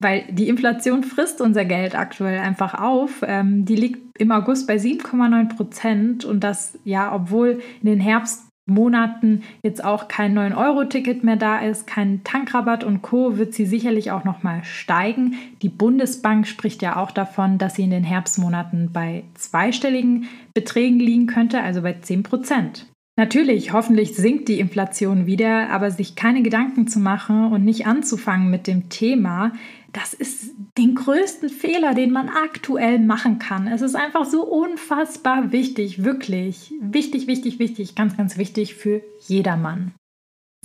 weil 0.00 0.24
die 0.30 0.48
Inflation 0.48 1.02
frisst 1.02 1.40
unser 1.40 1.64
Geld 1.64 1.94
aktuell 1.94 2.38
einfach 2.38 2.74
auf. 2.74 3.22
Ähm, 3.26 3.64
die 3.64 3.76
liegt 3.76 4.20
im 4.20 4.30
August 4.30 4.66
bei 4.66 4.76
7,9 4.76 5.56
Prozent 5.56 6.24
und 6.24 6.40
das 6.40 6.78
ja, 6.84 7.14
obwohl 7.14 7.60
in 7.82 7.88
den 7.88 8.00
Herbstmonaten 8.00 9.42
jetzt 9.62 9.84
auch 9.84 10.08
kein 10.08 10.38
9-Euro-Ticket 10.38 11.24
mehr 11.24 11.36
da 11.36 11.58
ist, 11.58 11.86
kein 11.86 12.22
Tankrabatt 12.22 12.84
und 12.84 13.02
Co., 13.02 13.38
wird 13.38 13.54
sie 13.54 13.66
sicherlich 13.66 14.10
auch 14.10 14.24
nochmal 14.24 14.62
steigen. 14.64 15.34
Die 15.62 15.68
Bundesbank 15.68 16.46
spricht 16.46 16.82
ja 16.82 16.96
auch 16.96 17.10
davon, 17.10 17.58
dass 17.58 17.74
sie 17.74 17.84
in 17.84 17.90
den 17.90 18.04
Herbstmonaten 18.04 18.92
bei 18.92 19.24
zweistelligen 19.34 20.28
Beträgen 20.54 21.00
liegen 21.00 21.26
könnte, 21.26 21.60
also 21.62 21.82
bei 21.82 21.94
10 21.94 22.22
Prozent. 22.22 22.87
Natürlich, 23.18 23.72
hoffentlich 23.72 24.14
sinkt 24.14 24.46
die 24.46 24.60
Inflation 24.60 25.26
wieder, 25.26 25.70
aber 25.70 25.90
sich 25.90 26.14
keine 26.14 26.40
Gedanken 26.40 26.86
zu 26.86 27.00
machen 27.00 27.50
und 27.50 27.64
nicht 27.64 27.84
anzufangen 27.84 28.48
mit 28.48 28.68
dem 28.68 28.90
Thema, 28.90 29.50
das 29.92 30.14
ist 30.14 30.54
den 30.78 30.94
größten 30.94 31.48
Fehler, 31.48 31.94
den 31.94 32.12
man 32.12 32.28
aktuell 32.28 33.00
machen 33.00 33.40
kann. 33.40 33.66
Es 33.66 33.82
ist 33.82 33.96
einfach 33.96 34.24
so 34.24 34.44
unfassbar 34.44 35.50
wichtig, 35.50 36.04
wirklich 36.04 36.72
wichtig, 36.80 37.26
wichtig, 37.26 37.58
wichtig, 37.58 37.96
ganz, 37.96 38.16
ganz 38.16 38.38
wichtig 38.38 38.76
für 38.76 39.02
jedermann. 39.26 39.94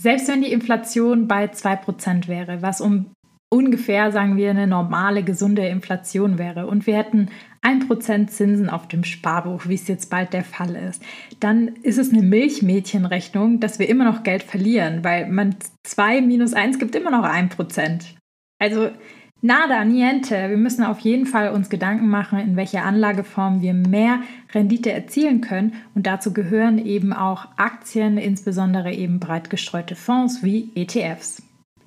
Selbst 0.00 0.28
wenn 0.28 0.42
die 0.42 0.52
Inflation 0.52 1.26
bei 1.26 1.46
2% 1.46 2.28
wäre, 2.28 2.62
was 2.62 2.80
um 2.80 3.06
ungefähr, 3.54 4.10
sagen 4.10 4.36
wir, 4.36 4.50
eine 4.50 4.66
normale, 4.66 5.22
gesunde 5.22 5.64
Inflation 5.68 6.38
wäre 6.38 6.66
und 6.66 6.88
wir 6.88 6.96
hätten 6.96 7.28
1% 7.62 8.26
Zinsen 8.26 8.68
auf 8.68 8.88
dem 8.88 9.04
Sparbuch, 9.04 9.68
wie 9.68 9.74
es 9.74 9.86
jetzt 9.86 10.10
bald 10.10 10.32
der 10.32 10.42
Fall 10.42 10.74
ist, 10.74 11.00
dann 11.38 11.68
ist 11.82 11.98
es 11.98 12.12
eine 12.12 12.22
Milchmädchenrechnung, 12.22 13.60
dass 13.60 13.78
wir 13.78 13.88
immer 13.88 14.04
noch 14.04 14.24
Geld 14.24 14.42
verlieren, 14.42 15.04
weil 15.04 15.28
man 15.30 15.54
2 15.84 16.20
minus 16.20 16.52
1 16.52 16.80
gibt 16.80 16.96
immer 16.96 17.12
noch 17.12 17.24
1%. 17.24 18.02
Also 18.58 18.90
nada, 19.40 19.84
niente. 19.84 20.50
Wir 20.50 20.56
müssen 20.56 20.82
auf 20.82 20.98
jeden 21.00 21.26
Fall 21.26 21.50
uns 21.50 21.70
Gedanken 21.70 22.08
machen, 22.08 22.40
in 22.40 22.56
welcher 22.56 22.84
Anlageform 22.84 23.62
wir 23.62 23.72
mehr 23.72 24.20
Rendite 24.52 24.90
erzielen 24.90 25.40
können. 25.40 25.74
Und 25.94 26.08
dazu 26.08 26.32
gehören 26.32 26.84
eben 26.84 27.12
auch 27.12 27.46
Aktien, 27.56 28.18
insbesondere 28.18 28.92
eben 28.92 29.20
breit 29.20 29.48
gestreute 29.48 29.94
Fonds 29.94 30.42
wie 30.42 30.70
ETFs. 30.74 31.42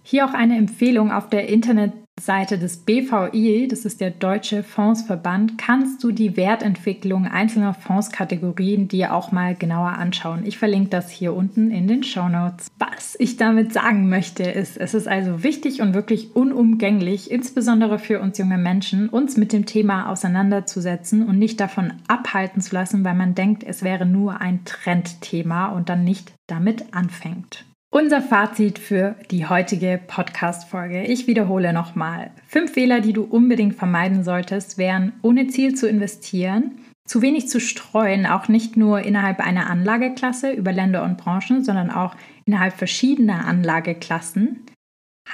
Hier 0.10 0.24
auch 0.24 0.34
eine 0.34 0.56
Empfehlung 0.56 1.12
auf 1.12 1.28
der 1.28 1.50
Internetseite 1.50 2.58
des 2.58 2.78
BVI, 2.78 3.68
das 3.70 3.84
ist 3.84 4.00
der 4.00 4.12
Deutsche 4.12 4.64
Fondsverband, 4.64 5.58
kannst 5.58 6.02
du 6.02 6.14
die 6.14 6.38
Wertentwicklung 6.38 7.26
einzelner 7.26 7.74
Fondskategorien 7.74 8.88
dir 8.88 9.14
auch 9.14 9.34
mal 9.34 9.54
genauer 9.54 9.90
anschauen. 9.90 10.46
Ich 10.46 10.58
verlinke 10.58 10.92
das 10.92 11.12
hier 11.12 11.34
unten 11.34 11.72
in 11.72 11.90
den 11.90 12.04
Show 12.04 12.30
Notes. 12.30 12.72
Was 12.80 13.18
ich 13.20 13.36
damit 13.36 13.74
sagen 13.74 14.08
möchte, 14.08 14.44
ist, 14.44 14.78
es 14.78 14.94
ist 14.94 15.10
also 15.10 15.44
wichtig 15.44 15.82
und 15.82 15.94
wirklich 15.94 16.38
unumgänglich, 16.38 17.30
insbesondere 17.30 18.00
für 18.00 18.22
uns 18.22 18.38
junge 18.38 18.58
Menschen, 18.58 19.10
uns 19.10 19.36
mit 19.36 19.52
dem 19.52 19.66
Thema 19.66 20.10
auseinanderzusetzen 20.10 21.28
und 21.28 21.38
nicht 21.38 21.60
davon 21.60 21.92
abhalten 22.08 22.62
zu 22.62 22.74
lassen, 22.74 23.04
weil 23.04 23.16
man 23.16 23.36
denkt, 23.36 23.66
es 23.66 23.84
wäre 23.84 24.06
nur 24.06 24.40
ein 24.40 24.64
Trendthema 24.64 25.66
und 25.66 25.90
dann 25.90 26.06
nicht 26.06 26.32
damit 26.48 26.94
anfängt. 26.94 27.66
Unser 28.00 28.22
Fazit 28.22 28.78
für 28.78 29.16
die 29.32 29.48
heutige 29.48 30.00
Podcast-Folge. 30.06 31.06
Ich 31.06 31.26
wiederhole 31.26 31.74
nochmal. 31.74 32.30
Fünf 32.46 32.74
Fehler, 32.74 33.02
die 33.02 33.12
du 33.12 33.24
unbedingt 33.24 33.74
vermeiden 33.74 34.24
solltest, 34.24 34.78
wären, 34.78 35.14
ohne 35.24 35.48
Ziel 35.48 35.74
zu 35.74 35.90
investieren, 35.90 36.78
zu 37.08 37.24
wenig 37.24 37.50
zu 37.50 37.60
streuen, 37.60 38.28
auch 38.28 38.50
nicht 38.50 38.78
nur 38.78 39.02
innerhalb 39.02 39.40
einer 39.40 39.68
Anlageklasse 39.68 40.52
über 40.52 40.72
Länder 40.72 41.02
und 41.02 41.18
Branchen, 41.18 41.64
sondern 41.64 41.90
auch 41.90 42.14
innerhalb 42.46 42.76
verschiedener 42.76 43.46
Anlageklassen, 43.46 44.64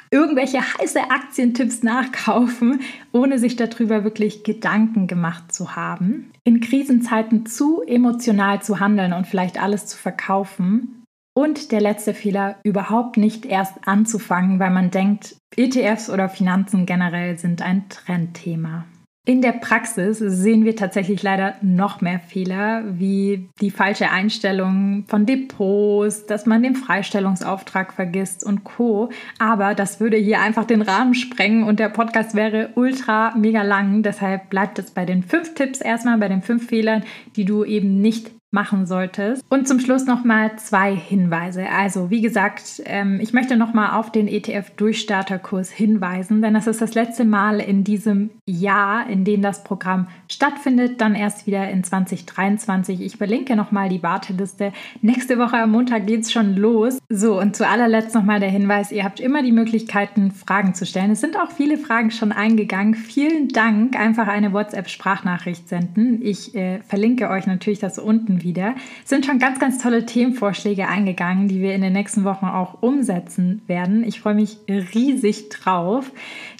irgendwelche 0.09 0.61
heiße 0.61 1.01
Aktientipps 1.11 1.83
nachkaufen, 1.83 2.79
ohne 3.11 3.39
sich 3.39 3.57
darüber 3.57 4.05
wirklich 4.05 4.45
Gedanken 4.45 5.07
gemacht 5.07 5.53
zu 5.53 5.75
haben, 5.75 6.31
in 6.45 6.61
Krisenzeiten 6.61 7.45
zu 7.45 7.81
emotional 7.81 8.61
zu 8.61 8.79
handeln 8.79 9.11
und 9.11 9.27
vielleicht 9.27 9.61
alles 9.61 9.85
zu 9.85 9.97
verkaufen 9.97 11.02
und 11.33 11.71
der 11.71 11.81
letzte 11.81 12.13
Fehler, 12.13 12.57
überhaupt 12.63 13.17
nicht 13.17 13.45
erst 13.45 13.87
anzufangen, 13.87 14.59
weil 14.59 14.71
man 14.71 14.91
denkt, 14.91 15.35
ETFs 15.55 16.09
oder 16.09 16.29
Finanzen 16.29 16.85
generell 16.85 17.37
sind 17.37 17.61
ein 17.61 17.89
Trendthema. 17.89 18.85
In 19.25 19.41
der 19.41 19.53
Praxis 19.53 20.17
sehen 20.19 20.65
wir 20.65 20.75
tatsächlich 20.75 21.23
leider 21.23 21.55
noch 21.61 22.01
mehr 22.01 22.19
Fehler, 22.19 22.83
wie 22.99 23.47
die 23.61 23.71
falsche 23.71 24.09
Einstellung 24.09 25.05
von 25.07 25.25
Depots, 25.25 26.25
dass 26.25 26.45
man 26.45 26.61
den 26.61 26.75
Freistellungsauftrag 26.75 27.93
vergisst 27.93 28.45
und 28.45 28.65
Co. 28.65 29.11
Aber 29.39 29.75
das 29.75 30.01
würde 30.01 30.17
hier 30.17 30.41
einfach 30.41 30.65
den 30.65 30.81
Rahmen 30.81 31.13
sprengen 31.13 31.63
und 31.63 31.79
der 31.79 31.87
Podcast 31.87 32.35
wäre 32.35 32.71
ultra 32.75 33.33
mega 33.37 33.61
lang. 33.61 34.03
Deshalb 34.03 34.49
bleibt 34.49 34.77
es 34.77 34.91
bei 34.91 35.05
den 35.05 35.23
fünf 35.23 35.53
Tipps 35.55 35.79
erstmal, 35.79 36.17
bei 36.17 36.27
den 36.27 36.41
fünf 36.41 36.67
Fehlern, 36.67 37.05
die 37.37 37.45
du 37.45 37.63
eben 37.63 38.01
nicht 38.01 38.31
machen 38.53 38.85
solltest. 38.85 39.43
Und 39.49 39.67
zum 39.67 39.79
Schluss 39.79 40.05
nochmal 40.05 40.55
zwei 40.57 40.95
Hinweise. 40.95 41.65
Also 41.69 42.09
wie 42.09 42.21
gesagt, 42.21 42.81
ähm, 42.85 43.19
ich 43.19 43.33
möchte 43.33 43.57
nochmal 43.57 43.99
auf 43.99 44.11
den 44.11 44.27
ETF-Durchstarterkurs 44.27 45.71
hinweisen, 45.71 46.41
denn 46.41 46.53
das 46.53 46.67
ist 46.67 46.81
das 46.81 46.93
letzte 46.93 47.25
Mal 47.25 47.59
in 47.59 47.83
diesem 47.83 48.29
Jahr, 48.45 49.09
in 49.09 49.25
dem 49.25 49.41
das 49.41 49.63
Programm 49.63 50.07
stattfindet, 50.29 51.01
dann 51.01 51.15
erst 51.15 51.47
wieder 51.47 51.67
in 51.69 51.83
2023. 51.83 53.01
Ich 53.01 53.17
verlinke 53.17 53.55
nochmal 53.55 53.89
die 53.89 54.03
Warteliste. 54.03 54.71
Nächste 55.01 55.39
Woche 55.39 55.57
am 55.57 55.71
Montag 55.71 56.05
geht 56.05 56.21
es 56.21 56.31
schon 56.31 56.55
los. 56.55 56.99
So, 57.09 57.39
und 57.39 57.55
zu 57.55 57.67
allerletzt 57.67 58.13
nochmal 58.13 58.39
der 58.39 58.49
Hinweis, 58.49 58.91
ihr 58.91 59.03
habt 59.03 59.19
immer 59.19 59.41
die 59.41 59.51
Möglichkeiten, 59.51 60.31
Fragen 60.31 60.75
zu 60.75 60.85
stellen. 60.85 61.11
Es 61.11 61.21
sind 61.21 61.37
auch 61.37 61.51
viele 61.51 61.77
Fragen 61.77 62.11
schon 62.11 62.31
eingegangen. 62.31 62.93
Vielen 62.93 63.47
Dank. 63.47 63.99
Einfach 63.99 64.27
eine 64.27 64.53
WhatsApp-Sprachnachricht 64.53 65.67
senden. 65.67 66.21
Ich 66.21 66.53
äh, 66.53 66.81
verlinke 66.83 67.29
euch 67.29 67.47
natürlich 67.47 67.79
das 67.79 67.97
unten 67.97 68.42
wieder. 68.43 68.75
Es 69.03 69.09
sind 69.09 69.25
schon 69.25 69.39
ganz, 69.39 69.59
ganz 69.59 69.81
tolle 69.81 70.05
Themenvorschläge 70.05 70.87
eingegangen, 70.87 71.47
die 71.47 71.61
wir 71.61 71.73
in 71.73 71.81
den 71.81 71.93
nächsten 71.93 72.23
Wochen 72.23 72.45
auch 72.45 72.81
umsetzen 72.81 73.61
werden. 73.67 74.03
Ich 74.03 74.21
freue 74.21 74.35
mich 74.35 74.57
riesig 74.67 75.49
drauf. 75.49 76.11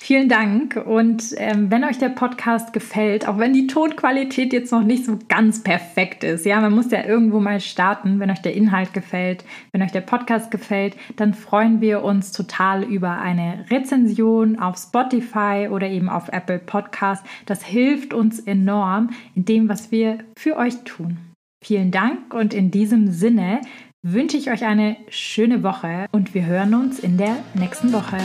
Vielen 0.02 0.30
Dank. 0.30 0.76
Und 0.86 1.34
ähm, 1.38 1.72
wenn 1.72 1.84
euch 1.84 1.98
der 1.98 2.10
Podcast 2.10 2.74
gefällt, 2.74 3.28
auch 3.28 3.38
wenn 3.38 3.54
die 3.54 3.67
Tonqualität 3.67 4.54
jetzt 4.54 4.72
noch 4.72 4.84
nicht 4.84 5.06
so 5.06 5.17
ganz 5.30 5.63
perfekt 5.63 6.24
ist, 6.24 6.46
ja, 6.46 6.60
man 6.60 6.74
muss 6.74 6.91
ja 6.91 7.06
irgendwo 7.06 7.39
mal 7.39 7.60
starten. 7.60 8.19
Wenn 8.19 8.30
euch 8.30 8.41
der 8.41 8.54
Inhalt 8.54 8.93
gefällt, 8.93 9.46
wenn 9.72 9.82
euch 9.82 9.91
der 9.91 10.02
Podcast 10.02 10.52
gefällt, 10.52 10.96
dann 11.15 11.34
freuen 11.34 11.82
wir 11.82 12.04
uns 12.04 12.32
total 12.32 12.84
über 12.84 13.19
eine 13.19 13.65
Rezension 13.69 14.60
auf 14.60 14.78
Spotify 14.78 15.69
oder 15.69 15.88
eben 15.88 16.10
auf 16.10 16.30
Apple 16.30 16.60
Podcast. 16.60 17.26
Das 17.46 17.63
hilft 17.63 18.13
uns 18.13 18.39
enorm 18.39 19.12
in 19.36 19.46
dem, 19.46 19.69
was 19.69 19.91
wir 19.91 20.19
für 20.38 20.58
euch 20.58 20.76
tun. 20.84 21.33
Vielen 21.63 21.91
Dank 21.91 22.34
und 22.34 22.54
in 22.54 22.71
diesem 22.71 23.10
Sinne 23.13 23.62
wünsche 24.02 24.36
ich 24.36 24.52
euch 24.52 24.65
eine 24.65 24.97
schöne 25.08 25.63
Woche 25.63 26.08
und 26.12 26.34
wir 26.34 26.45
hören 26.45 26.73
uns 26.73 26.99
in 26.99 27.17
der 27.17 27.38
nächsten 27.54 27.93
Woche. 27.93 28.17